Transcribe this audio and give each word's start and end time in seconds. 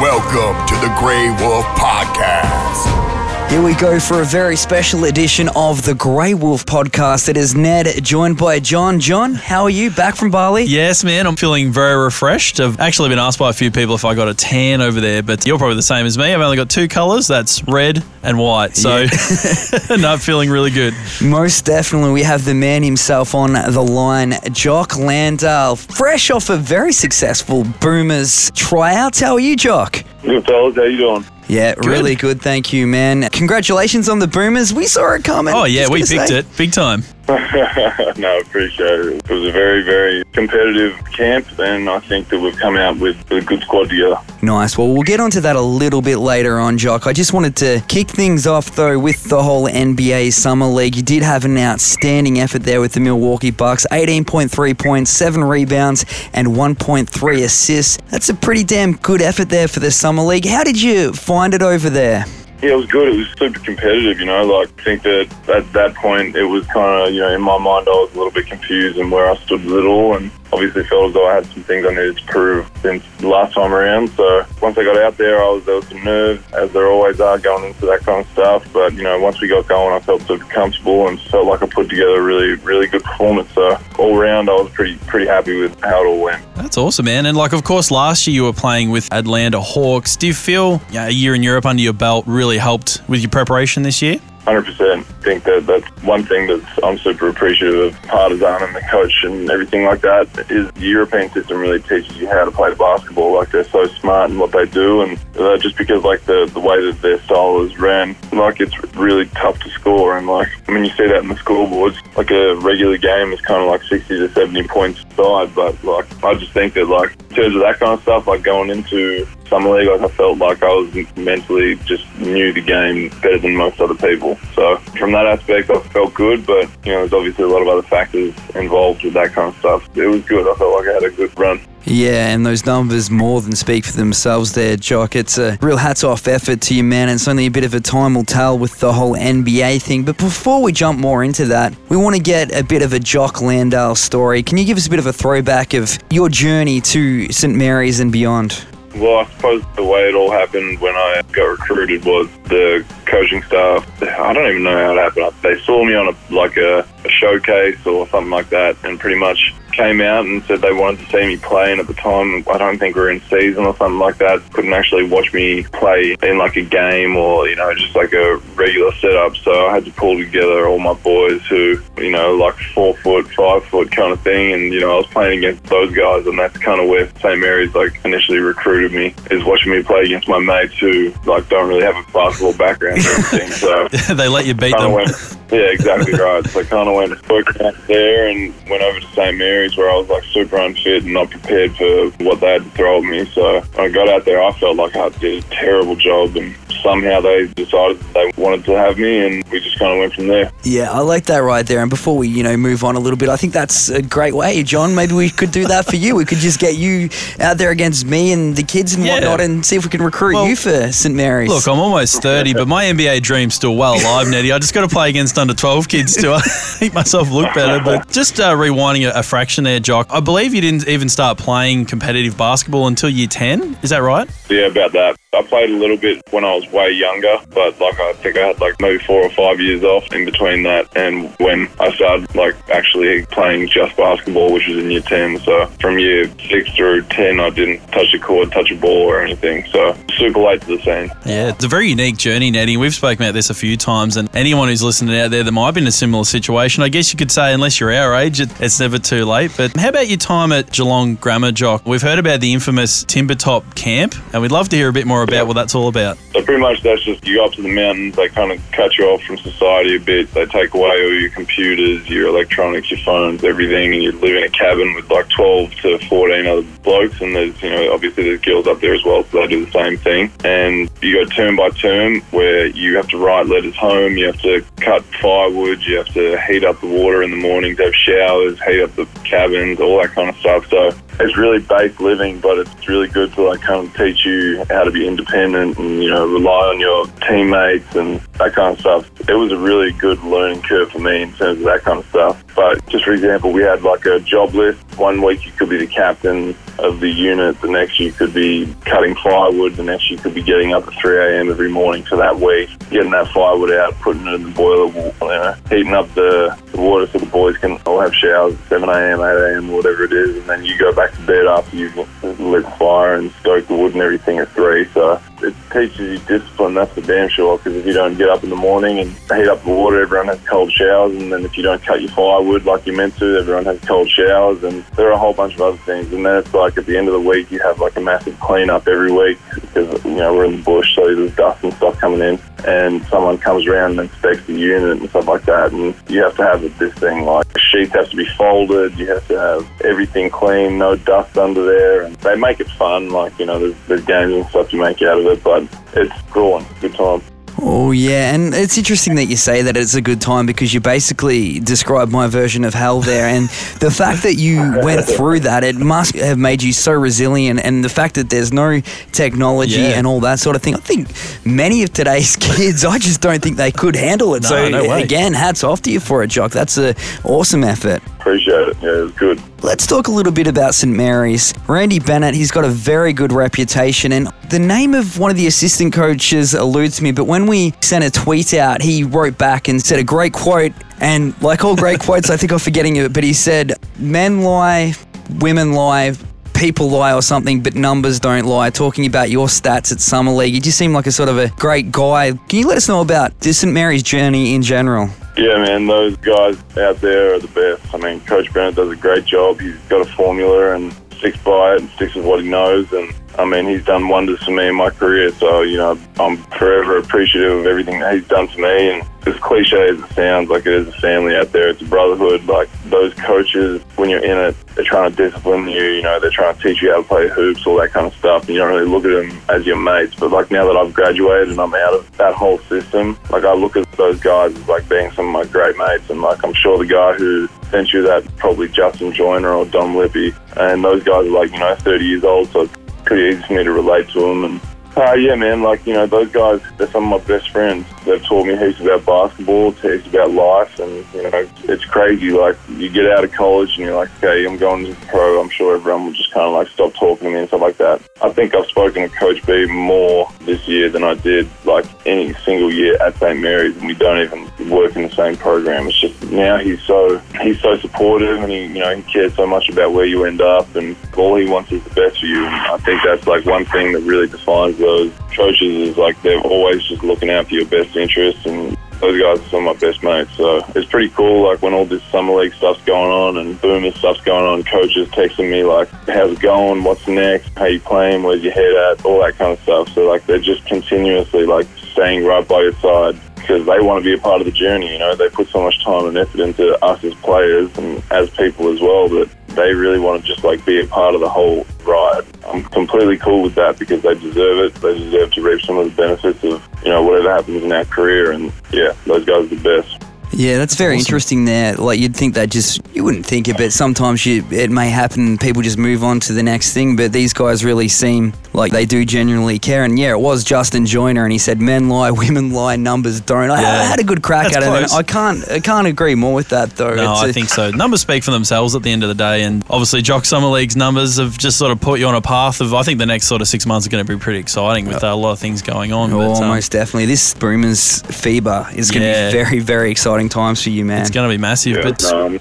Welcome 0.00 0.66
to 0.66 0.74
the 0.74 0.94
Grey 0.98 1.30
Wolf 1.42 1.64
Podcast. 1.68 3.15
Here 3.48 3.62
we 3.62 3.76
go 3.76 4.00
for 4.00 4.20
a 4.22 4.24
very 4.24 4.56
special 4.56 5.04
edition 5.04 5.48
of 5.54 5.82
the 5.84 5.94
Grey 5.94 6.34
Wolf 6.34 6.66
podcast. 6.66 7.28
It 7.28 7.36
is 7.36 7.54
Ned, 7.54 8.02
joined 8.04 8.36
by 8.36 8.58
John. 8.58 8.98
John, 8.98 9.34
how 9.34 9.62
are 9.62 9.70
you? 9.70 9.90
Back 9.92 10.16
from 10.16 10.30
Bali? 10.30 10.64
Yes, 10.64 11.04
man. 11.04 11.28
I'm 11.28 11.36
feeling 11.36 11.70
very 11.70 11.94
refreshed. 11.96 12.58
I've 12.58 12.80
actually 12.80 13.08
been 13.08 13.20
asked 13.20 13.38
by 13.38 13.48
a 13.48 13.52
few 13.52 13.70
people 13.70 13.94
if 13.94 14.04
I 14.04 14.14
got 14.16 14.28
a 14.28 14.34
tan 14.34 14.82
over 14.82 15.00
there, 15.00 15.22
but 15.22 15.46
you're 15.46 15.58
probably 15.58 15.76
the 15.76 15.82
same 15.82 16.06
as 16.06 16.18
me. 16.18 16.34
I've 16.34 16.40
only 16.40 16.56
got 16.56 16.68
two 16.68 16.88
colours. 16.88 17.28
That's 17.28 17.62
red 17.64 18.02
and 18.24 18.36
white. 18.36 18.76
So, 18.76 19.06
no, 19.96 20.08
I'm 20.08 20.18
feeling 20.18 20.50
really 20.50 20.72
good. 20.72 20.92
Most 21.22 21.64
definitely. 21.64 22.10
We 22.10 22.24
have 22.24 22.44
the 22.44 22.54
man 22.54 22.82
himself 22.82 23.34
on 23.34 23.52
the 23.52 23.80
line, 23.82 24.34
Jock 24.52 24.98
Landale, 24.98 25.76
fresh 25.76 26.30
off 26.32 26.50
a 26.50 26.56
very 26.56 26.92
successful 26.92 27.64
Boomers 27.80 28.50
tryouts. 28.50 29.20
How 29.20 29.34
are 29.34 29.40
you, 29.40 29.54
Jock? 29.56 30.02
Good 30.22 30.44
fellas, 30.44 30.74
how 30.74 30.82
you 30.82 30.96
doing? 30.96 31.24
Yeah, 31.48 31.74
really 31.78 32.16
good. 32.16 32.42
Thank 32.42 32.72
you, 32.72 32.86
man. 32.86 33.28
Congratulations 33.30 34.08
on 34.08 34.18
the 34.18 34.26
Boomers. 34.26 34.74
We 34.74 34.86
saw 34.86 35.14
it 35.14 35.24
coming. 35.24 35.54
Oh, 35.54 35.64
yeah, 35.64 35.88
we 35.88 36.00
picked 36.00 36.28
say. 36.28 36.38
it 36.38 36.56
big 36.56 36.72
time. 36.72 37.04
no, 37.28 37.34
I 37.34 38.42
appreciate 38.44 39.00
it. 39.00 39.28
It 39.28 39.30
was 39.30 39.48
a 39.48 39.50
very, 39.50 39.82
very 39.82 40.22
competitive 40.32 40.96
camp, 41.06 41.46
and 41.58 41.90
I 41.90 41.98
think 41.98 42.28
that 42.28 42.38
we've 42.38 42.56
come 42.56 42.76
out 42.76 42.98
with 42.98 43.16
a 43.32 43.40
good 43.40 43.62
squad 43.62 43.90
together. 43.90 44.20
Nice. 44.42 44.78
Well, 44.78 44.92
we'll 44.92 45.02
get 45.02 45.18
onto 45.18 45.40
that 45.40 45.56
a 45.56 45.60
little 45.60 46.00
bit 46.00 46.18
later 46.18 46.60
on, 46.60 46.78
Jock. 46.78 47.08
I 47.08 47.12
just 47.12 47.32
wanted 47.32 47.56
to 47.56 47.82
kick 47.88 48.08
things 48.08 48.46
off, 48.46 48.76
though, 48.76 48.96
with 48.96 49.24
the 49.24 49.42
whole 49.42 49.66
NBA 49.66 50.32
Summer 50.32 50.66
League. 50.66 50.94
You 50.94 51.02
did 51.02 51.24
have 51.24 51.44
an 51.44 51.58
outstanding 51.58 52.38
effort 52.38 52.62
there 52.62 52.80
with 52.80 52.92
the 52.92 53.00
Milwaukee 53.00 53.50
Bucks 53.50 53.84
18.3 53.90 54.78
points, 54.78 55.10
7 55.10 55.42
rebounds, 55.42 56.04
and 56.32 56.46
1.3 56.48 57.42
assists. 57.42 57.98
That's 58.08 58.28
a 58.28 58.34
pretty 58.34 58.62
damn 58.62 58.92
good 58.98 59.20
effort 59.20 59.48
there 59.48 59.66
for 59.66 59.80
the 59.80 59.90
Summer 59.90 60.22
League. 60.22 60.46
How 60.46 60.62
did 60.62 60.80
you 60.80 61.12
find 61.12 61.54
it 61.54 61.62
over 61.62 61.90
there? 61.90 62.24
Yeah, 62.62 62.72
it 62.72 62.76
was 62.76 62.86
good. 62.86 63.12
It 63.12 63.16
was 63.18 63.28
super 63.36 63.60
competitive, 63.60 64.18
you 64.18 64.26
know. 64.26 64.44
Like, 64.44 64.70
I 64.80 64.82
think 64.82 65.02
that 65.02 65.28
at 65.48 65.70
that 65.74 65.94
point, 65.94 66.36
it 66.36 66.44
was 66.44 66.66
kind 66.68 67.06
of, 67.08 67.14
you 67.14 67.20
know, 67.20 67.34
in 67.34 67.42
my 67.42 67.58
mind, 67.58 67.86
I 67.86 67.90
was 67.90 68.10
a 68.14 68.16
little 68.16 68.32
bit 68.32 68.46
confused 68.46 68.96
and 68.98 69.12
where 69.12 69.30
I 69.30 69.36
stood 69.36 69.64
with 69.64 69.74
it 69.74 69.84
all, 69.84 70.16
and 70.16 70.30
obviously 70.52 70.84
felt 70.84 71.08
as 71.08 71.14
though 71.14 71.26
I 71.28 71.34
had 71.34 71.46
some 71.46 71.62
things 71.62 71.86
I 71.86 71.90
needed 71.90 72.18
to 72.18 72.24
prove 72.26 72.70
since 72.82 73.04
last 73.22 73.54
time 73.54 73.72
around. 73.72 74.08
So 74.10 74.44
once 74.62 74.78
I 74.78 74.84
got 74.84 74.96
out 74.96 75.16
there, 75.16 75.42
I 75.42 75.48
was 75.50 75.64
there 75.64 75.76
was 75.76 75.88
some 75.88 76.04
nerves, 76.04 76.42
as 76.52 76.72
there 76.72 76.88
always 76.88 77.20
are 77.20 77.38
going 77.38 77.64
into 77.64 77.86
that 77.86 78.00
kind 78.00 78.24
of 78.24 78.32
stuff. 78.32 78.66
But 78.72 78.94
you 78.94 79.02
know, 79.02 79.18
once 79.18 79.40
we 79.40 79.48
got 79.48 79.66
going, 79.68 79.94
I 79.94 80.00
felt 80.00 80.22
super 80.22 80.44
comfortable 80.46 81.08
and 81.08 81.20
felt 81.20 81.46
like 81.46 81.62
I 81.62 81.66
put 81.66 81.88
together 81.88 82.20
a 82.20 82.22
really, 82.22 82.54
really 82.54 82.86
good 82.86 83.04
performance. 83.04 83.50
So 83.52 83.78
all 83.98 84.16
round, 84.16 84.48
I 84.48 84.54
was 84.54 84.70
pretty, 84.70 84.96
pretty 85.06 85.26
happy 85.26 85.60
with 85.60 85.78
how 85.80 86.04
it 86.04 86.06
all 86.06 86.22
went. 86.22 86.42
That's 86.54 86.78
awesome, 86.78 87.04
man. 87.04 87.26
And 87.26 87.36
like, 87.36 87.52
of 87.52 87.64
course, 87.64 87.90
last 87.90 88.26
year 88.26 88.34
you 88.34 88.44
were 88.44 88.52
playing 88.52 88.90
with 88.90 89.12
Atlanta 89.12 89.60
Hawks. 89.60 90.16
Do 90.16 90.26
you 90.26 90.34
feel 90.34 90.80
a 90.92 91.10
year 91.10 91.34
in 91.34 91.42
Europe 91.42 91.66
under 91.66 91.82
your 91.82 91.92
belt 91.92 92.24
really 92.26 92.58
helped 92.58 93.02
with 93.08 93.20
your 93.20 93.30
preparation 93.30 93.82
this 93.82 94.02
year? 94.02 94.18
Hundred 94.46 94.66
percent. 94.66 95.04
think 95.22 95.42
that 95.42 95.66
that's 95.66 96.02
one 96.04 96.24
thing 96.24 96.46
that 96.46 96.62
I'm 96.84 96.98
super 96.98 97.28
appreciative 97.28 97.92
of 97.92 98.02
Partizan 98.02 98.62
and 98.62 98.76
the 98.76 98.80
coach 98.82 99.24
and 99.24 99.50
everything 99.50 99.84
like 99.84 100.02
that. 100.02 100.28
Is 100.48 100.70
the 100.70 100.86
European 100.86 101.32
system 101.32 101.58
really 101.58 101.80
teaches 101.82 102.16
you 102.16 102.28
how 102.28 102.44
to 102.44 102.52
play 102.52 102.72
basketball? 102.74 103.34
Like 103.34 103.50
they're 103.50 103.64
so 103.64 103.86
smart 103.86 104.30
in 104.30 104.38
what 104.38 104.52
they 104.52 104.66
do, 104.66 105.00
and 105.00 105.18
uh, 105.36 105.58
just 105.58 105.76
because 105.76 106.04
like 106.04 106.22
the 106.26 106.48
the 106.54 106.60
way 106.60 106.80
that 106.80 107.02
their 107.02 107.20
style 107.22 107.60
is 107.62 107.76
ran, 107.76 108.14
like 108.30 108.60
it's 108.60 108.78
really 108.94 109.26
tough 109.30 109.58
to 109.64 109.70
score. 109.70 110.16
And 110.16 110.28
like 110.28 110.48
I 110.68 110.72
mean, 110.72 110.84
you 110.84 110.90
see 110.92 111.08
that 111.08 111.24
in 111.24 111.28
the 111.28 111.34
scoreboards. 111.34 111.98
Like 112.16 112.30
a 112.30 112.54
regular 112.54 112.98
game 112.98 113.32
is 113.32 113.40
kind 113.40 113.60
of 113.60 113.68
like 113.68 113.82
sixty 113.82 114.16
to 114.16 114.32
seventy 114.32 114.62
points 114.62 115.00
side, 115.16 115.52
but 115.56 115.82
like 115.82 116.06
I 116.22 116.34
just 116.34 116.52
think 116.52 116.74
that 116.74 116.86
like 116.86 117.16
terms 117.36 117.54
of 117.54 117.60
that 117.62 117.78
kind 117.78 117.92
of 117.92 118.02
stuff, 118.02 118.26
like 118.26 118.42
going 118.42 118.70
into 118.70 119.26
summer 119.48 119.70
league, 119.70 119.88
like 119.88 120.00
I 120.00 120.08
felt 120.14 120.38
like 120.38 120.62
I 120.62 120.68
was 120.68 121.16
mentally 121.16 121.76
just 121.84 122.04
knew 122.18 122.52
the 122.52 122.62
game 122.62 123.10
better 123.20 123.38
than 123.38 123.54
most 123.56 123.80
other 123.80 123.94
people. 123.94 124.36
So 124.54 124.78
from 124.98 125.12
that 125.12 125.26
aspect, 125.26 125.70
I 125.70 125.80
felt 125.80 126.14
good. 126.14 126.46
But 126.46 126.68
you 126.84 126.92
know, 126.92 127.00
there's 127.00 127.12
obviously 127.12 127.44
a 127.44 127.48
lot 127.48 127.62
of 127.62 127.68
other 127.68 127.82
factors 127.82 128.34
involved 128.54 129.04
with 129.04 129.14
that 129.14 129.32
kind 129.32 129.52
of 129.52 129.58
stuff. 129.58 129.96
It 129.96 130.06
was 130.06 130.22
good. 130.24 130.50
I 130.50 130.58
felt 130.58 130.74
like 130.74 130.88
I 130.88 130.92
had 130.94 131.04
a 131.04 131.10
good 131.10 131.38
run. 131.38 131.60
Yeah, 131.86 132.34
and 132.34 132.44
those 132.44 132.66
numbers 132.66 133.10
more 133.10 133.40
than 133.40 133.54
speak 133.54 133.84
for 133.84 133.96
themselves 133.96 134.52
there, 134.52 134.76
Jock. 134.76 135.14
It's 135.14 135.38
a 135.38 135.56
real 135.62 135.76
hats 135.76 136.02
off 136.02 136.26
effort 136.26 136.60
to 136.62 136.74
you, 136.74 136.82
man. 136.82 137.08
And 137.08 137.14
it's 137.14 137.28
only 137.28 137.46
a 137.46 137.50
bit 137.50 137.64
of 137.64 137.74
a 137.74 137.80
time 137.80 138.14
will 138.14 138.24
tell 138.24 138.58
with 138.58 138.80
the 138.80 138.92
whole 138.92 139.14
NBA 139.14 139.80
thing. 139.82 140.04
But 140.04 140.18
before 140.18 140.62
we 140.62 140.72
jump 140.72 140.98
more 140.98 141.22
into 141.22 141.44
that, 141.46 141.74
we 141.88 141.96
want 141.96 142.16
to 142.16 142.22
get 142.22 142.52
a 142.54 142.64
bit 142.64 142.82
of 142.82 142.92
a 142.92 142.98
Jock 142.98 143.40
Landale 143.40 143.94
story. 143.94 144.42
Can 144.42 144.58
you 144.58 144.64
give 144.64 144.76
us 144.76 144.88
a 144.88 144.90
bit 144.90 144.98
of 144.98 145.06
a 145.06 145.12
throwback 145.12 145.74
of 145.74 145.96
your 146.10 146.28
journey 146.28 146.80
to 146.80 147.32
St. 147.32 147.54
Mary's 147.54 148.00
and 148.00 148.10
beyond? 148.10 148.66
Well, 148.96 149.18
I 149.18 149.24
suppose 149.26 149.62
the 149.76 149.84
way 149.84 150.08
it 150.08 150.14
all 150.14 150.30
happened 150.30 150.80
when 150.80 150.94
I 150.94 151.22
got 151.30 151.44
recruited 151.44 152.04
was 152.04 152.28
the 152.44 152.84
coaching 153.04 153.42
staff. 153.42 154.02
I 154.02 154.32
don't 154.32 154.50
even 154.50 154.64
know 154.64 154.76
how 154.76 154.92
it 154.92 155.14
happened. 155.14 155.34
They 155.42 155.60
saw 155.60 155.84
me 155.84 155.94
on 155.94 156.08
a 156.08 156.34
like 156.34 156.56
a, 156.56 156.80
a 157.04 157.08
showcase 157.10 157.86
or 157.86 158.08
something 158.08 158.30
like 158.30 158.48
that, 158.48 158.76
and 158.84 158.98
pretty 158.98 159.18
much 159.18 159.54
came 159.76 160.00
out 160.00 160.24
and 160.24 160.42
said 160.44 160.60
they 160.60 160.72
wanted 160.72 161.00
to 161.00 161.06
see 161.12 161.26
me 161.26 161.36
play. 161.36 161.70
And 161.70 161.80
at 161.80 161.86
the 161.86 161.94
time, 161.94 162.42
I 162.50 162.58
don't 162.58 162.78
think 162.78 162.96
we 162.96 163.02
were 163.02 163.10
in 163.10 163.20
season 163.22 163.66
or 163.66 163.76
something 163.76 163.98
like 163.98 164.18
that. 164.18 164.42
Couldn't 164.52 164.72
actually 164.72 165.08
watch 165.08 165.32
me 165.32 165.62
play 165.64 166.16
in 166.22 166.38
like 166.38 166.56
a 166.56 166.62
game 166.62 167.16
or 167.16 167.48
you 167.48 167.56
know 167.56 167.72
just 167.74 167.94
like 167.94 168.12
a 168.12 168.36
regular 168.54 168.92
setup. 168.92 169.36
So 169.36 169.66
I 169.66 169.74
had 169.74 169.84
to 169.84 169.92
pull 169.92 170.16
together 170.16 170.66
all 170.66 170.78
my 170.78 170.94
boys 170.94 171.42
who 171.46 171.80
you 171.98 172.10
know 172.10 172.34
like 172.34 172.56
four 172.74 172.96
foot, 172.96 173.28
five 173.32 173.64
foot 173.64 173.90
kind 173.90 174.12
of 174.12 174.20
thing, 174.20 174.52
and 174.52 174.72
you 174.72 174.80
know 174.80 174.94
I 174.94 174.96
was 174.96 175.06
playing 175.08 175.38
against 175.38 175.64
those 175.64 175.94
guys, 175.94 176.26
and 176.26 176.38
that's 176.38 176.56
kind 176.58 176.80
of 176.80 176.88
where 176.88 177.08
St 177.20 177.38
Mary's 177.38 177.74
like 177.74 178.02
initially 178.04 178.38
recruited 178.38 178.92
me 178.92 179.14
is 179.30 179.44
watching 179.44 179.72
me 179.72 179.82
play 179.82 180.04
against 180.04 180.28
my 180.28 180.38
mates 180.38 180.78
who 180.78 181.12
like 181.26 181.48
don't 181.48 181.68
really 181.68 181.84
have 181.84 181.96
a 181.96 182.12
basketball 182.12 182.56
background 182.56 182.98
or 182.98 183.10
anything. 183.10 183.50
So 183.50 183.88
they 184.14 184.28
let 184.28 184.46
you 184.46 184.54
beat 184.54 184.76
them. 184.76 184.92
went, 184.92 185.10
yeah, 185.50 185.70
exactly 185.70 186.12
right. 186.14 186.44
So 186.48 186.60
I 186.60 186.64
kind 186.64 186.88
of 186.88 186.94
went 186.96 187.28
worked 187.28 187.60
out 187.60 187.74
there 187.86 188.28
and 188.28 188.54
went 188.68 188.82
over 188.82 189.00
to 189.00 189.06
St 189.08 189.36
Mary's 189.36 189.76
where 189.76 189.90
I 189.90 189.96
was 189.96 190.08
like 190.08 190.24
super 190.24 190.56
unfit 190.56 191.04
and 191.04 191.12
not 191.12 191.30
prepared 191.30 191.76
for 191.76 192.10
what 192.24 192.40
they 192.40 192.52
had 192.52 192.64
to 192.64 192.70
throw 192.70 192.98
at 192.98 193.04
me. 193.04 193.24
So 193.26 193.60
when 193.60 193.90
I 193.90 193.92
got 193.92 194.08
out 194.08 194.24
there, 194.24 194.42
I 194.42 194.52
felt 194.52 194.76
like 194.76 194.96
I 194.96 195.08
did 195.10 195.44
a 195.44 195.48
terrible 195.48 195.96
job, 195.96 196.36
and 196.36 196.54
somehow 196.82 197.20
they 197.20 197.46
decided 197.48 198.00
they 198.14 198.32
wanted 198.36 198.64
to 198.66 198.72
have 198.72 198.98
me, 198.98 199.26
and 199.26 199.44
we 199.50 199.60
just 199.60 199.78
kind 199.78 199.92
of 199.92 199.98
went 199.98 200.14
from 200.14 200.28
there. 200.28 200.50
Yeah, 200.64 200.90
I 200.90 201.00
like 201.00 201.24
that 201.26 201.38
right 201.38 201.66
there. 201.66 201.80
And 201.80 201.90
before 201.90 202.16
we, 202.16 202.28
you 202.28 202.42
know, 202.42 202.56
move 202.56 202.84
on 202.84 202.96
a 202.96 203.00
little 203.00 203.16
bit, 203.16 203.28
I 203.28 203.36
think 203.36 203.52
that's 203.52 203.88
a 203.88 204.02
great 204.02 204.34
way, 204.34 204.62
John. 204.62 204.94
Maybe 204.94 205.14
we 205.14 205.30
could 205.30 205.50
do 205.52 205.66
that 205.66 205.86
for 205.86 205.96
you. 205.96 206.16
We 206.16 206.24
could 206.24 206.38
just 206.38 206.58
get 206.58 206.76
you 206.76 207.08
out 207.40 207.58
there 207.58 207.70
against 207.70 208.06
me 208.06 208.32
and 208.32 208.56
the 208.56 208.62
kids 208.62 208.94
and 208.94 209.04
Yeah. 209.04 209.14
whatnot, 209.14 209.40
and 209.40 209.64
see 209.64 209.76
if 209.76 209.84
we 209.84 209.90
can 209.90 210.02
recruit 210.02 210.34
Well, 210.34 210.46
you 210.48 210.56
for 210.56 210.92
St 210.92 211.14
Mary's. 211.14 211.48
Look, 211.48 211.66
I'm 211.66 211.78
almost 211.78 212.22
30, 212.22 212.54
but 212.54 212.68
my 212.68 212.84
NBA 212.86 213.20
dream's 213.20 213.54
still 213.54 213.76
well 213.76 213.94
alive, 214.00 214.28
Nettie. 214.28 214.52
I 214.52 214.58
just 214.58 214.74
got 214.74 214.82
to 214.82 214.88
play 214.88 215.08
against 215.10 215.38
under 215.38 215.54
12 215.54 215.88
kids 215.88 216.16
to 216.16 216.32
uh, 216.34 216.40
make 216.80 216.94
myself 216.94 217.30
look 217.30 217.52
better. 217.54 217.82
But 217.84 218.10
just 218.10 218.40
uh, 218.40 218.54
rewinding 218.54 219.08
a, 219.08 219.18
a 219.20 219.22
fraction 219.22 219.64
there, 219.64 219.80
Jock, 219.80 220.06
I 220.10 220.20
believe 220.20 220.54
you 220.54 220.60
didn't 220.60 220.88
even 220.88 221.08
start 221.08 221.38
playing 221.38 221.86
competitive 221.86 222.36
basketball 222.36 222.86
until 222.86 223.08
year 223.08 223.26
10. 223.28 223.78
Is 223.82 223.90
that 223.90 223.98
right? 223.98 224.28
Yeah, 224.48 224.66
about 224.66 224.92
that. 224.92 225.16
I 225.36 225.42
played 225.42 225.70
a 225.70 225.76
little 225.76 225.96
bit 225.96 226.22
when 226.30 226.44
I 226.44 226.54
was 226.54 226.70
way 226.72 226.90
younger, 226.90 227.36
but 227.50 227.78
like 227.80 228.00
I 228.00 228.12
think 228.14 228.36
I 228.38 228.48
had 228.48 228.60
like 228.60 228.80
maybe 228.80 229.02
four 229.04 229.22
or 229.22 229.30
five 229.30 229.60
years 229.60 229.84
off 229.84 230.10
in 230.12 230.24
between 230.24 230.62
that 230.62 230.96
and 230.96 231.34
when 231.38 231.68
I 231.78 231.92
started 231.94 232.34
like 232.34 232.56
actually 232.70 233.26
playing 233.26 233.68
just 233.68 233.96
basketball, 233.96 234.52
which 234.52 234.66
was 234.66 234.78
in 234.78 234.90
year 234.90 235.02
10. 235.02 235.40
So 235.40 235.66
from 235.80 235.98
year 235.98 236.30
six 236.48 236.70
through 236.74 237.02
10, 237.02 237.40
I 237.40 237.50
didn't 237.50 237.86
touch 237.88 238.14
a 238.14 238.18
court, 238.18 238.50
touch 238.52 238.70
a 238.70 238.76
ball 238.76 239.02
or 239.02 239.20
anything. 239.20 239.66
So 239.66 239.96
super 240.16 240.40
late 240.40 240.62
to 240.62 240.76
the 240.76 240.82
scene. 240.82 241.10
Yeah, 241.26 241.50
it's 241.50 241.64
a 241.64 241.68
very 241.68 241.88
unique 241.88 242.16
journey, 242.16 242.50
Nettie. 242.50 242.76
We've 242.76 242.94
spoken 242.94 243.22
about 243.24 243.34
this 243.34 243.50
a 243.50 243.54
few 243.54 243.76
times, 243.76 244.16
and 244.16 244.34
anyone 244.34 244.68
who's 244.68 244.82
listening 244.82 245.18
out 245.18 245.30
there 245.30 245.42
that 245.42 245.52
might 245.52 245.72
be 245.72 245.82
in 245.82 245.86
a 245.86 245.92
similar 245.92 246.24
situation, 246.24 246.82
I 246.82 246.88
guess 246.88 247.12
you 247.12 247.18
could 247.18 247.30
say, 247.30 247.52
unless 247.52 247.80
you're 247.80 247.92
our 247.92 248.14
age, 248.14 248.40
it, 248.40 248.50
it's 248.60 248.80
never 248.80 248.98
too 248.98 249.24
late. 249.24 249.52
But 249.56 249.76
how 249.76 249.90
about 249.90 250.08
your 250.08 250.18
time 250.18 250.52
at 250.52 250.72
Geelong 250.72 251.16
Grammar, 251.16 251.52
Jock? 251.52 251.84
We've 251.84 252.02
heard 252.02 252.18
about 252.18 252.40
the 252.40 252.52
infamous 252.52 253.04
Timbertop 253.04 253.74
camp, 253.74 254.14
and 254.32 254.42
we'd 254.42 254.52
love 254.52 254.68
to 254.70 254.76
hear 254.76 254.88
a 254.88 254.92
bit 254.92 255.06
more 255.06 255.22
about 255.28 255.46
what 255.46 255.54
that's 255.54 255.74
all 255.74 255.88
about. 255.88 256.18
So 256.32 256.42
pretty 256.42 256.60
much 256.60 256.82
that's 256.82 257.02
just 257.02 257.26
you 257.26 257.36
go 257.36 257.46
up 257.46 257.52
to 257.52 257.62
the 257.62 257.72
mountains, 257.72 258.16
they 258.16 258.28
kind 258.28 258.52
of 258.52 258.60
cut 258.72 258.96
you 258.98 259.06
off 259.06 259.22
from 259.22 259.38
society 259.38 259.96
a 259.96 260.00
bit. 260.00 260.30
They 260.32 260.46
take 260.46 260.74
away 260.74 260.90
all 260.90 261.14
your 261.14 261.30
computers, 261.30 262.08
your 262.08 262.28
electronics, 262.28 262.90
your 262.90 263.00
phones, 263.00 263.44
everything, 263.44 263.94
and 263.94 264.02
you 264.02 264.12
live 264.12 264.36
in 264.36 264.44
a 264.44 264.50
cabin 264.50 264.94
with 264.94 265.10
like 265.10 265.28
12 265.30 265.74
to 265.82 265.98
14 266.06 266.46
other 266.46 266.62
blokes. 266.82 267.20
And 267.20 267.34
there's, 267.34 267.60
you 267.62 267.70
know, 267.70 267.92
obviously 267.92 268.24
there's 268.24 268.40
girls 268.40 268.66
up 268.66 268.80
there 268.80 268.94
as 268.94 269.04
well, 269.04 269.24
so 269.24 269.40
they 269.40 269.48
do 269.48 269.64
the 269.64 269.72
same 269.72 269.96
thing. 269.98 270.30
And 270.44 270.90
you 271.02 271.14
go 271.14 271.30
term 271.30 271.56
by 271.56 271.70
term 271.70 272.20
where 272.30 272.66
you 272.66 272.96
have 272.96 273.08
to 273.08 273.18
write 273.18 273.46
letters 273.46 273.76
home, 273.76 274.16
you 274.16 274.26
have 274.26 274.40
to 274.42 274.64
cut 274.80 275.04
firewood, 275.20 275.82
you 275.82 275.96
have 275.96 276.12
to 276.14 276.40
heat 276.42 276.64
up 276.64 276.80
the 276.80 276.86
water 276.86 277.22
in 277.22 277.30
the 277.30 277.36
morning, 277.36 277.76
to 277.76 277.84
have 277.84 277.94
showers, 277.94 278.60
heat 278.62 278.82
up 278.82 278.94
the 278.94 279.06
cabins, 279.24 279.80
all 279.80 280.00
that 280.00 280.10
kind 280.10 280.28
of 280.28 280.36
stuff. 280.36 280.68
So 280.68 280.92
it's 281.18 281.36
really 281.36 281.60
base 281.60 281.98
living, 282.00 282.40
but 282.40 282.58
it's 282.58 282.88
really 282.88 283.08
good 283.08 283.32
to 283.34 283.42
like 283.42 283.60
kind 283.60 283.86
of 283.86 283.96
teach 283.96 284.24
you 284.24 284.64
how 284.68 284.84
to 284.84 284.90
be 284.90 285.06
independent 285.06 285.15
and 285.18 285.76
you 286.02 286.10
know 286.10 286.26
rely 286.26 286.66
on 286.66 286.80
your 286.80 287.06
teammates 287.28 287.94
and 287.94 288.20
that 288.38 288.54
kind 288.54 288.74
of 288.74 288.80
stuff. 288.80 289.28
It 289.28 289.34
was 289.34 289.52
a 289.52 289.58
really 289.58 289.92
good 289.92 290.22
learning 290.22 290.62
curve 290.62 290.90
for 290.90 290.98
me 290.98 291.22
in 291.22 291.32
terms 291.34 291.58
of 291.58 291.64
that 291.64 291.82
kind 291.82 291.98
of 291.98 292.06
stuff. 292.08 292.44
But 292.54 292.86
just 292.88 293.04
for 293.04 293.12
example, 293.12 293.52
we 293.52 293.62
had 293.62 293.82
like 293.82 294.04
a 294.06 294.20
job 294.20 294.54
list. 294.54 294.80
One 294.98 295.22
week 295.22 295.44
you 295.44 295.52
could 295.52 295.68
be 295.68 295.78
the 295.78 295.86
captain 295.86 296.56
of 296.78 297.00
the 297.00 297.08
unit, 297.08 297.60
the 297.60 297.68
next 297.68 297.98
you 297.98 298.12
could 298.12 298.34
be 298.34 298.74
cutting 298.84 299.14
firewood, 299.16 299.74
the 299.74 299.82
next 299.82 300.10
you 300.10 300.16
could 300.16 300.34
be 300.34 300.42
getting 300.42 300.72
up 300.72 300.86
at 300.86 300.94
3 300.94 301.18
a.m. 301.18 301.50
every 301.50 301.70
morning 301.70 302.04
for 302.04 302.16
that 302.16 302.38
week, 302.38 302.68
getting 302.90 303.10
that 303.10 303.28
firewood 303.28 303.72
out, 303.72 303.94
putting 304.00 304.26
it 304.26 304.34
in 304.34 304.42
the 304.44 304.50
boiler, 304.50 304.86
you 304.86 305.12
know, 305.20 305.54
heating 305.68 305.94
up 305.94 306.12
the, 306.14 306.56
the 306.72 306.80
water 306.80 307.06
so 307.06 307.18
the 307.18 307.26
boys 307.26 307.56
can 307.58 307.80
all 307.86 308.00
have 308.00 308.14
showers 308.14 308.54
at 308.54 308.68
7 308.68 308.88
a.m., 308.88 309.20
8 309.20 309.24
a.m., 309.24 309.68
whatever 309.68 310.04
it 310.04 310.12
is, 310.12 310.36
and 310.36 310.48
then 310.48 310.64
you 310.64 310.78
go 310.78 310.92
back 310.92 311.12
to 311.12 311.20
bed 311.22 311.46
after 311.46 311.76
you've 311.76 311.96
lit 312.22 312.64
the 312.64 312.70
fire 312.78 313.14
and 313.14 313.30
stoked 313.40 313.68
the 313.68 313.74
wood 313.74 313.92
and 313.92 314.02
everything 314.02 314.38
at 314.38 314.48
3. 314.50 314.86
So 314.92 315.20
it 315.42 315.54
teaches 315.72 315.98
you 315.98 316.18
discipline, 316.26 316.74
that's 316.74 316.92
for 316.92 317.00
damn 317.02 317.28
sure, 317.28 317.58
because 317.58 317.74
if 317.76 317.86
you 317.86 317.92
don't 317.92 318.16
get 318.16 318.28
up 318.28 318.44
in 318.44 318.50
the 318.50 318.56
morning 318.56 318.98
and 318.98 319.10
heat 319.10 319.48
up 319.48 319.62
the 319.62 319.70
water, 319.70 320.02
everyone 320.02 320.28
has 320.28 320.40
cold 320.46 320.72
showers, 320.72 321.14
and 321.16 321.32
then 321.32 321.44
if 321.44 321.56
you 321.56 321.62
don't 321.62 321.82
cut 321.82 322.00
your 322.00 322.10
firewood 322.10 322.64
like 322.64 322.86
you're 322.86 322.96
meant 322.96 323.16
to, 323.18 323.36
everyone 323.36 323.64
has 323.64 323.80
cold 323.80 324.08
showers, 324.08 324.62
and 324.64 324.84
there 324.96 325.08
are 325.08 325.12
a 325.12 325.18
whole 325.18 325.34
bunch 325.34 325.54
of 325.54 325.60
other 325.60 325.76
things. 325.78 326.12
And 326.12 326.24
then 326.24 326.36
it's 326.36 326.52
like 326.54 326.78
at 326.78 326.86
the 326.86 326.96
end 326.96 327.08
of 327.08 327.14
the 327.14 327.20
week, 327.20 327.50
you 327.50 327.58
have 327.60 327.78
like 327.80 327.96
a 327.96 328.00
massive 328.00 328.38
cleanup 328.40 328.88
every 328.88 329.12
week 329.12 329.38
because, 329.76 330.04
you 330.04 330.16
know, 330.16 330.34
we're 330.34 330.46
in 330.46 330.56
the 330.56 330.62
bush, 330.62 330.94
so 330.94 331.14
there's 331.14 331.34
dust 331.36 331.62
and 331.62 331.72
stuff 331.74 331.98
coming 331.98 332.20
in, 332.20 332.38
and 332.66 333.04
someone 333.06 333.36
comes 333.36 333.66
around 333.66 333.92
and 333.92 334.00
inspects 334.00 334.46
the 334.46 334.54
unit 334.54 334.98
and 335.00 335.10
stuff 335.10 335.26
like 335.26 335.44
that, 335.44 335.72
and 335.72 335.94
you 336.08 336.22
have 336.22 336.36
to 336.36 336.42
have 336.42 336.78
this 336.78 336.94
thing 336.94 337.24
like 337.24 337.46
sheets 337.58 337.92
have 337.92 338.08
to 338.10 338.16
be 338.16 338.26
folded, 338.36 338.96
you 338.98 339.06
have 339.06 339.26
to 339.28 339.38
have 339.38 339.82
everything 339.82 340.30
clean, 340.30 340.78
no 340.78 340.96
dust 340.96 341.36
under 341.36 341.64
there, 341.64 342.02
and 342.02 342.16
they 342.16 342.36
make 342.36 342.60
it 342.60 342.68
fun, 342.70 343.10
like, 343.10 343.38
you 343.38 343.46
know, 343.46 343.58
there's, 343.58 343.76
there's 343.86 344.04
games 344.04 344.32
and 344.32 344.46
stuff 344.46 344.72
you 344.72 344.80
make 344.80 345.02
out 345.02 345.18
of 345.18 345.26
it, 345.26 345.44
but 345.44 345.62
it's 345.94 346.22
grueling. 346.30 346.66
Good 346.80 346.94
time. 346.94 347.35
Oh, 347.58 347.90
yeah. 347.90 348.34
And 348.34 348.54
it's 348.54 348.76
interesting 348.76 349.14
that 349.16 349.24
you 349.24 349.36
say 349.36 349.62
that 349.62 349.76
it's 349.76 349.94
a 349.94 350.00
good 350.02 350.20
time 350.20 350.44
because 350.46 350.74
you 350.74 350.80
basically 350.80 351.58
described 351.58 352.12
my 352.12 352.26
version 352.26 352.64
of 352.64 352.74
hell 352.74 353.00
there. 353.00 353.26
And 353.26 353.48
the 353.80 353.90
fact 353.90 354.22
that 354.24 354.34
you 354.34 354.58
went 354.82 355.04
through 355.16 355.40
that, 355.40 355.64
it 355.64 355.76
must 355.76 356.14
have 356.16 356.38
made 356.38 356.62
you 356.62 356.72
so 356.72 356.92
resilient. 356.92 357.60
And 357.64 357.82
the 357.84 357.88
fact 357.88 358.14
that 358.16 358.28
there's 358.30 358.52
no 358.52 358.80
technology 359.12 359.80
Yeah. 359.80 359.96
and 359.98 360.06
all 360.06 360.20
that 360.20 360.38
sort 360.38 360.54
of 360.56 360.62
thing. 360.62 360.74
I 360.74 360.78
think 360.78 361.08
many 361.46 361.82
of 361.82 361.92
today's 361.92 362.36
kids, 362.40 362.84
I 362.84 362.98
just 362.98 363.20
don't 363.22 363.42
think 363.42 363.56
they 363.56 363.72
could 363.72 363.96
handle 363.96 364.34
it. 364.34 364.42
No, 364.42 364.48
so, 364.50 364.68
no 364.68 364.88
way. 364.88 365.02
again, 365.02 365.32
hats 365.32 365.64
off 365.64 365.80
to 365.82 365.90
you 365.90 366.00
for 366.00 366.22
it, 366.22 366.28
Jock. 366.28 366.52
That's 366.52 366.76
an 366.76 366.94
awesome 367.24 367.64
effort. 367.64 368.02
Appreciate 368.20 368.68
it. 368.68 368.76
Yeah, 368.82 368.98
it 368.98 369.02
was 369.02 369.12
good. 369.12 369.40
Let's 369.66 369.84
talk 369.84 370.06
a 370.06 370.12
little 370.12 370.32
bit 370.32 370.46
about 370.46 370.76
St 370.76 370.96
Mary's. 370.96 371.52
Randy 371.66 371.98
Bennett, 371.98 372.36
he's 372.36 372.52
got 372.52 372.64
a 372.64 372.68
very 372.68 373.12
good 373.12 373.32
reputation, 373.32 374.12
and 374.12 374.28
the 374.48 374.60
name 374.60 374.94
of 374.94 375.18
one 375.18 375.32
of 375.32 375.36
the 375.36 375.48
assistant 375.48 375.92
coaches 375.92 376.54
eludes 376.54 377.02
me, 377.02 377.10
but 377.10 377.24
when 377.24 377.48
we 377.48 377.74
sent 377.80 378.04
a 378.04 378.10
tweet 378.12 378.54
out, 378.54 378.80
he 378.80 379.02
wrote 379.02 379.36
back 379.38 379.66
and 379.66 379.82
said 379.82 379.98
a 379.98 380.04
great 380.04 380.32
quote. 380.32 380.70
And 381.00 381.34
like 381.42 381.64
all 381.64 381.74
great 381.74 381.98
quotes, 382.04 382.30
I 382.30 382.36
think 382.36 382.52
I'm 382.52 382.60
forgetting 382.60 382.94
it, 382.94 383.12
but 383.12 383.24
he 383.24 383.32
said, 383.32 383.72
Men 383.98 384.42
lie, 384.42 384.94
women 385.40 385.72
lie, 385.72 386.12
people 386.56 386.88
lie 386.88 387.12
or 387.12 387.22
something, 387.22 387.62
but 387.62 387.74
numbers 387.74 388.18
don't 388.18 388.46
lie. 388.46 388.70
Talking 388.70 389.06
about 389.06 389.30
your 389.30 389.46
stats 389.46 389.92
at 389.92 390.00
Summer 390.00 390.32
League, 390.32 390.54
you 390.54 390.60
just 390.60 390.78
seem 390.78 390.92
like 390.92 391.06
a 391.06 391.12
sort 391.12 391.28
of 391.28 391.38
a 391.38 391.48
great 391.50 391.92
guy. 391.92 392.32
Can 392.32 392.58
you 392.58 392.66
let 392.66 392.76
us 392.76 392.88
know 392.88 393.02
about 393.02 393.44
St 393.44 393.72
Mary's 393.72 394.02
journey 394.02 394.54
in 394.54 394.62
general? 394.62 395.08
Yeah, 395.36 395.56
man, 395.58 395.86
those 395.86 396.16
guys 396.16 396.56
out 396.78 396.96
there 397.02 397.34
are 397.34 397.38
the 397.38 397.48
best. 397.48 397.94
I 397.94 397.98
mean, 397.98 398.20
Coach 398.20 398.52
Bennett 398.54 398.74
does 398.74 398.90
a 398.90 398.96
great 398.96 399.26
job. 399.26 399.60
He's 399.60 399.76
got 399.88 400.00
a 400.00 400.10
formula 400.12 400.74
and 400.74 400.94
sticks 401.18 401.38
by 401.38 401.74
it 401.74 401.82
and 401.82 401.90
sticks 401.90 402.14
with 402.14 402.24
what 402.24 402.42
he 402.42 402.48
knows. 402.48 402.90
And 402.92 403.14
I 403.38 403.44
mean, 403.44 403.66
he's 403.66 403.84
done 403.84 404.08
wonders 404.08 404.42
for 404.42 404.50
me 404.50 404.68
in 404.68 404.76
my 404.76 404.90
career. 404.90 405.30
So, 405.32 405.62
you 405.62 405.76
know, 405.76 405.98
I'm 406.18 406.36
forever 406.58 406.98
appreciative 406.98 407.60
of 407.60 407.66
everything 407.66 408.00
that 408.00 408.14
he's 408.14 408.26
done 408.26 408.48
for 408.48 408.60
me. 408.60 408.90
And 408.90 409.08
as 409.26 409.36
cliche 409.40 409.88
as 409.88 409.98
it 409.98 410.10
sounds, 410.12 410.48
like 410.48 410.66
it 410.66 410.72
is 410.72 410.88
a 410.88 410.92
family 410.92 411.36
out 411.36 411.52
there, 411.52 411.68
it's 411.68 411.82
a 411.82 411.84
brotherhood. 411.84 412.46
Like 412.46 412.68
those 412.84 413.12
coaches, 413.14 413.82
when 413.96 414.08
you're 414.08 414.24
in 414.24 414.38
it, 414.38 414.56
they're 414.74 414.84
trying 414.84 415.10
to 415.10 415.16
discipline 415.16 415.68
you. 415.68 415.82
You 415.82 416.02
know, 416.02 416.18
they're 416.18 416.30
trying 416.30 416.56
to 416.56 416.62
teach 416.62 416.80
you 416.80 416.92
how 416.92 417.02
to 417.02 417.08
play 417.08 417.28
hoops, 417.28 417.66
all 417.66 417.76
that 417.76 417.92
kind 417.92 418.06
of 418.06 418.14
stuff. 418.14 418.42
And 418.42 418.50
you 418.50 418.58
don't 418.58 418.74
really 418.74 418.88
look 418.88 419.04
at 419.04 419.28
them 419.28 419.40
as 419.48 419.66
your 419.66 419.76
mates. 419.76 420.14
But 420.14 420.30
like 420.30 420.50
now 420.50 420.66
that 420.66 420.76
I've 420.76 420.94
graduated 420.94 421.50
and 421.50 421.60
I'm 421.60 421.74
out 421.74 421.94
of 421.94 422.16
that 422.16 422.34
whole 422.34 422.58
system, 422.60 423.18
like 423.30 423.44
I 423.44 423.52
look 423.54 423.76
at 423.76 423.90
those 423.92 424.20
guys 424.20 424.54
as 424.54 424.68
like 424.68 424.88
being 424.88 425.10
some 425.12 425.26
of 425.26 425.32
my 425.32 425.44
great 425.44 425.76
mates. 425.76 426.08
And 426.08 426.22
like 426.22 426.42
I'm 426.44 426.54
sure 426.54 426.78
the 426.78 426.86
guy 426.86 427.14
who 427.14 427.48
sent 427.70 427.92
you 427.92 428.02
that 428.02 428.24
probably 428.36 428.68
Justin 428.68 429.12
Joyner 429.12 429.52
or 429.52 429.66
Dom 429.66 429.96
Lippy, 429.96 430.32
and 430.56 430.84
those 430.84 431.02
guys 431.02 431.26
are 431.26 431.30
like 431.30 431.50
you 431.52 431.58
know 431.58 431.74
30 431.74 432.04
years 432.04 432.24
old, 432.24 432.48
so 432.50 432.68
pretty 433.06 433.36
easy 433.36 433.46
for 433.46 433.54
me 433.54 433.64
to 433.64 433.72
relate 433.72 434.08
to 434.08 434.20
them. 434.20 434.44
And 434.44 434.60
uh, 434.96 435.12
yeah, 435.12 435.34
man, 435.34 435.62
like 435.62 435.86
you 435.86 435.92
know 435.92 436.06
those 436.06 436.30
guys, 436.30 436.60
they're 436.78 436.90
some 436.90 437.12
of 437.12 437.20
my 437.20 437.28
best 437.28 437.50
friends. 437.50 437.86
They've 438.06 438.22
taught 438.24 438.46
me 438.46 438.56
heaps 438.56 438.80
about 438.80 439.04
basketball, 439.04 439.72
heaps 439.72 440.06
about 440.06 440.30
life, 440.30 440.78
and 440.78 441.04
you 441.12 441.22
know 441.22 441.48
it's 441.64 441.84
crazy. 441.84 442.30
Like 442.30 442.56
you 442.70 442.88
get 442.88 443.10
out 443.10 443.22
of 443.22 443.32
college 443.32 443.76
and 443.76 443.86
you're 443.86 443.94
like, 443.94 444.10
okay, 444.16 444.46
I'm 444.46 444.56
going 444.56 444.86
to 444.86 444.94
pro. 445.06 445.40
I'm 445.40 445.50
sure 445.50 445.76
everyone 445.76 446.06
will 446.06 446.12
just 446.12 446.32
kind 446.32 446.46
of 446.46 446.54
like 446.54 446.68
stop 446.68 446.94
talking 446.94 447.28
to 447.28 447.30
me 447.30 447.40
and 447.40 447.48
stuff 447.48 447.60
like 447.60 447.76
that. 447.76 448.00
I 448.22 448.30
think 448.32 448.54
I've 448.54 448.66
spoken 448.66 449.08
to 449.08 449.14
Coach 449.14 449.44
B 449.44 449.66
more 449.66 450.32
this 450.40 450.66
year 450.66 450.88
than 450.88 451.04
I 451.04 451.14
did 451.14 451.46
like 451.66 451.84
any 452.06 452.32
single 452.44 452.72
year 452.72 452.96
at 453.02 453.18
St 453.18 453.38
Mary's, 453.38 453.76
and 453.76 453.86
we 453.86 453.94
don't 453.94 454.22
even 454.22 454.70
work 454.70 454.96
in 454.96 455.02
the 455.02 455.14
same 455.14 455.36
program. 455.36 455.88
It's 455.88 456.00
just 456.00 456.22
now 456.30 456.56
he's 456.56 456.82
so 456.82 457.18
he's 457.42 457.60
so 457.60 457.76
supportive, 457.78 458.42
and 458.42 458.50
he 458.50 458.62
you 458.62 458.78
know 458.80 458.96
he 458.96 459.02
cares 459.02 459.34
so 459.34 459.46
much 459.46 459.68
about 459.68 459.92
where 459.92 460.06
you 460.06 460.24
end 460.24 460.40
up, 460.40 460.74
and 460.74 460.96
all 461.18 461.36
he 461.36 461.46
wants 461.46 461.70
is 461.70 461.84
the 461.84 461.90
best 461.90 462.20
for 462.20 462.26
you. 462.26 462.46
And 462.46 462.54
I 462.54 462.78
think 462.78 463.02
that's 463.04 463.26
like 463.26 463.44
one 463.44 463.66
thing 463.66 463.92
that 463.92 464.00
really 464.00 464.28
defines 464.28 464.78
those 464.86 465.12
coaches 465.34 465.90
is 465.90 465.96
like 465.96 466.20
they're 466.22 466.40
always 466.40 466.82
just 466.84 467.02
looking 467.02 467.28
out 467.28 467.48
for 467.48 467.54
your 467.54 467.66
best 467.66 467.96
interests 467.96 468.46
and 468.46 468.76
those 469.00 469.20
guys 469.20 469.38
are 469.38 469.48
some 469.50 469.66
of 469.66 469.74
my 469.76 469.80
best 469.80 470.02
mates. 470.02 470.34
So 470.36 470.64
it's 470.74 470.88
pretty 470.88 471.10
cool. 471.10 471.48
Like 471.48 471.60
when 471.60 471.74
all 471.74 471.84
this 471.84 472.02
summer 472.04 472.32
league 472.34 472.54
stuff's 472.54 472.82
going 472.84 473.10
on 473.10 473.36
and 473.36 473.60
boomer 473.60 473.90
stuff's 473.92 474.20
going 474.22 474.44
on, 474.44 474.62
coaches 474.64 475.08
texting 475.08 475.50
me 475.50 475.64
like, 475.64 475.88
"How's 476.08 476.32
it 476.32 476.40
going? 476.40 476.82
What's 476.82 477.06
next? 477.06 477.50
How 477.56 477.66
you 477.66 477.80
playing? 477.80 478.22
Where's 478.22 478.42
your 478.42 478.52
head 478.52 478.72
at? 478.72 479.04
All 479.04 479.22
that 479.22 479.36
kind 479.36 479.52
of 479.52 479.60
stuff." 479.60 479.92
So 479.92 480.08
like 480.08 480.24
they're 480.26 480.38
just 480.38 480.64
continuously 480.64 481.44
like 481.44 481.66
staying 481.92 482.24
right 482.24 482.46
by 482.46 482.62
your 482.62 482.72
side 482.74 483.20
because 483.34 483.66
they 483.66 483.80
want 483.80 484.02
to 484.02 484.04
be 484.04 484.14
a 484.14 484.18
part 484.18 484.40
of 484.40 484.46
the 484.46 484.52
journey. 484.52 484.92
You 484.92 484.98
know, 484.98 485.14
they 485.14 485.28
put 485.28 485.48
so 485.48 485.62
much 485.62 485.82
time 485.84 486.06
and 486.06 486.16
effort 486.16 486.40
into 486.40 486.82
us 486.84 487.02
as 487.04 487.14
players 487.16 487.76
and 487.76 488.02
as 488.10 488.30
people 488.30 488.72
as 488.72 488.80
well 488.80 489.08
that 489.10 489.28
they 489.56 489.74
really 489.74 489.98
want 489.98 490.22
to 490.22 490.28
just 490.28 490.44
like 490.44 490.64
be 490.64 490.80
a 490.80 490.86
part 490.86 491.14
of 491.14 491.20
the 491.20 491.28
whole 491.28 491.66
ride. 491.84 492.24
I'm 492.46 492.62
completely 492.64 493.16
cool 493.16 493.42
with 493.42 493.54
that 493.56 493.78
because 493.78 494.02
they 494.02 494.14
deserve 494.14 494.66
it. 494.66 494.74
They 494.76 494.96
deserve 494.96 495.32
to 495.32 495.42
reap 495.42 495.62
some 495.62 495.78
of 495.78 495.86
the 495.86 495.96
benefits 495.96 496.44
of 496.44 496.62
you 496.84 496.90
know 496.90 497.02
whatever 497.02 497.32
happens 497.32 497.64
in 497.64 497.72
our 497.72 497.84
career. 497.86 498.30
And 498.30 498.52
yeah, 498.70 498.92
those 499.06 499.24
guys 499.24 499.50
are 499.50 499.56
the 499.56 499.82
best. 499.82 500.05
Yeah, 500.38 500.58
that's 500.58 500.74
very 500.74 500.96
awesome. 500.96 501.00
interesting 501.00 501.44
there. 501.46 501.74
Like 501.76 501.98
you'd 501.98 502.14
think 502.14 502.34
that 502.34 502.50
just 502.50 502.80
you 502.94 503.02
wouldn't 503.04 503.24
think 503.24 503.48
it, 503.48 503.56
but 503.56 503.72
sometimes 503.72 504.24
you, 504.26 504.44
it 504.50 504.70
may 504.70 504.90
happen. 504.90 505.38
People 505.38 505.62
just 505.62 505.78
move 505.78 506.04
on 506.04 506.20
to 506.20 506.34
the 506.34 506.42
next 506.42 506.74
thing. 506.74 506.94
But 506.94 507.12
these 507.12 507.32
guys 507.32 507.64
really 507.64 507.88
seem 507.88 508.34
like 508.52 508.70
they 508.70 508.84
do 508.84 509.04
genuinely 509.06 509.58
care. 509.58 509.84
And 509.84 509.98
yeah, 509.98 510.10
it 510.10 510.20
was 510.20 510.44
Justin 510.44 510.84
Joyner, 510.84 511.24
and 511.24 511.32
he 511.32 511.38
said, 511.38 511.58
"Men 511.60 511.88
lie, 511.88 512.10
women 512.22 512.52
lie, 512.52 512.76
numbers 512.76 513.20
don't." 513.20 513.50
I, 513.50 513.54
I 513.56 513.84
had 513.84 513.98
a 513.98 514.04
good 514.04 514.22
crack 514.22 514.52
That's 514.52 514.58
at 514.58 514.62
it. 514.62 514.82
and. 514.84 514.92
I 514.92 515.02
can't, 515.02 515.50
I 515.50 515.60
can't 515.60 515.86
agree 515.86 516.14
more 516.14 516.34
with 516.34 516.50
that 516.50 516.70
though. 516.76 516.94
No, 516.94 517.12
It's 517.12 517.22
I 517.22 517.28
a- 517.28 517.32
think 517.32 517.48
so. 517.48 517.70
Numbers 517.70 518.02
speak 518.02 518.22
for 518.22 518.30
themselves 518.30 518.74
at 518.74 518.82
the 518.82 518.90
end 518.92 519.02
of 519.04 519.08
the 519.08 519.14
day, 519.14 519.42
and 519.42 519.64
obviously, 519.70 520.02
Jock 520.02 520.26
Summer 520.26 520.48
League's 520.48 520.76
numbers 520.76 521.16
have 521.16 521.38
just 521.38 521.56
sort 521.56 521.72
of 521.72 521.80
put 521.80 521.98
you 521.98 522.06
on 522.08 522.14
a 522.14 522.20
path 522.20 522.60
of. 522.60 522.74
I 522.74 522.82
think 522.82 522.98
the 522.98 523.06
next 523.06 523.26
sort 523.26 523.40
of 523.40 523.48
six 523.48 523.64
months 523.64 523.86
are 523.86 523.90
going 523.90 524.04
to 524.06 524.12
be 524.16 524.20
pretty 524.20 524.38
exciting 524.40 524.84
with 524.86 525.02
uh, 525.02 525.08
a 525.08 525.16
lot 525.16 525.32
of 525.32 525.38
things 525.38 525.62
going 525.62 525.94
on. 525.94 526.12
Oh, 526.12 526.18
but, 526.34 526.42
um, 526.42 526.48
most 526.48 526.72
definitely. 526.72 527.06
This 527.06 527.32
Boomers 527.32 528.02
fever 528.02 528.68
is 528.74 528.90
going 528.90 529.00
to 529.02 529.08
Yeah. 529.08 529.30
be 529.30 529.32
very, 529.32 529.58
very 529.60 529.90
exciting 529.90 530.25
times 530.28 530.62
for 530.62 530.70
you, 530.70 530.84
man. 530.84 531.00
it's 531.02 531.10
going 531.10 531.28
to 531.28 531.34
be 531.34 531.40
massive. 531.40 531.76
Yeah, 531.76 531.82
but 531.82 532.02
no, 532.02 532.38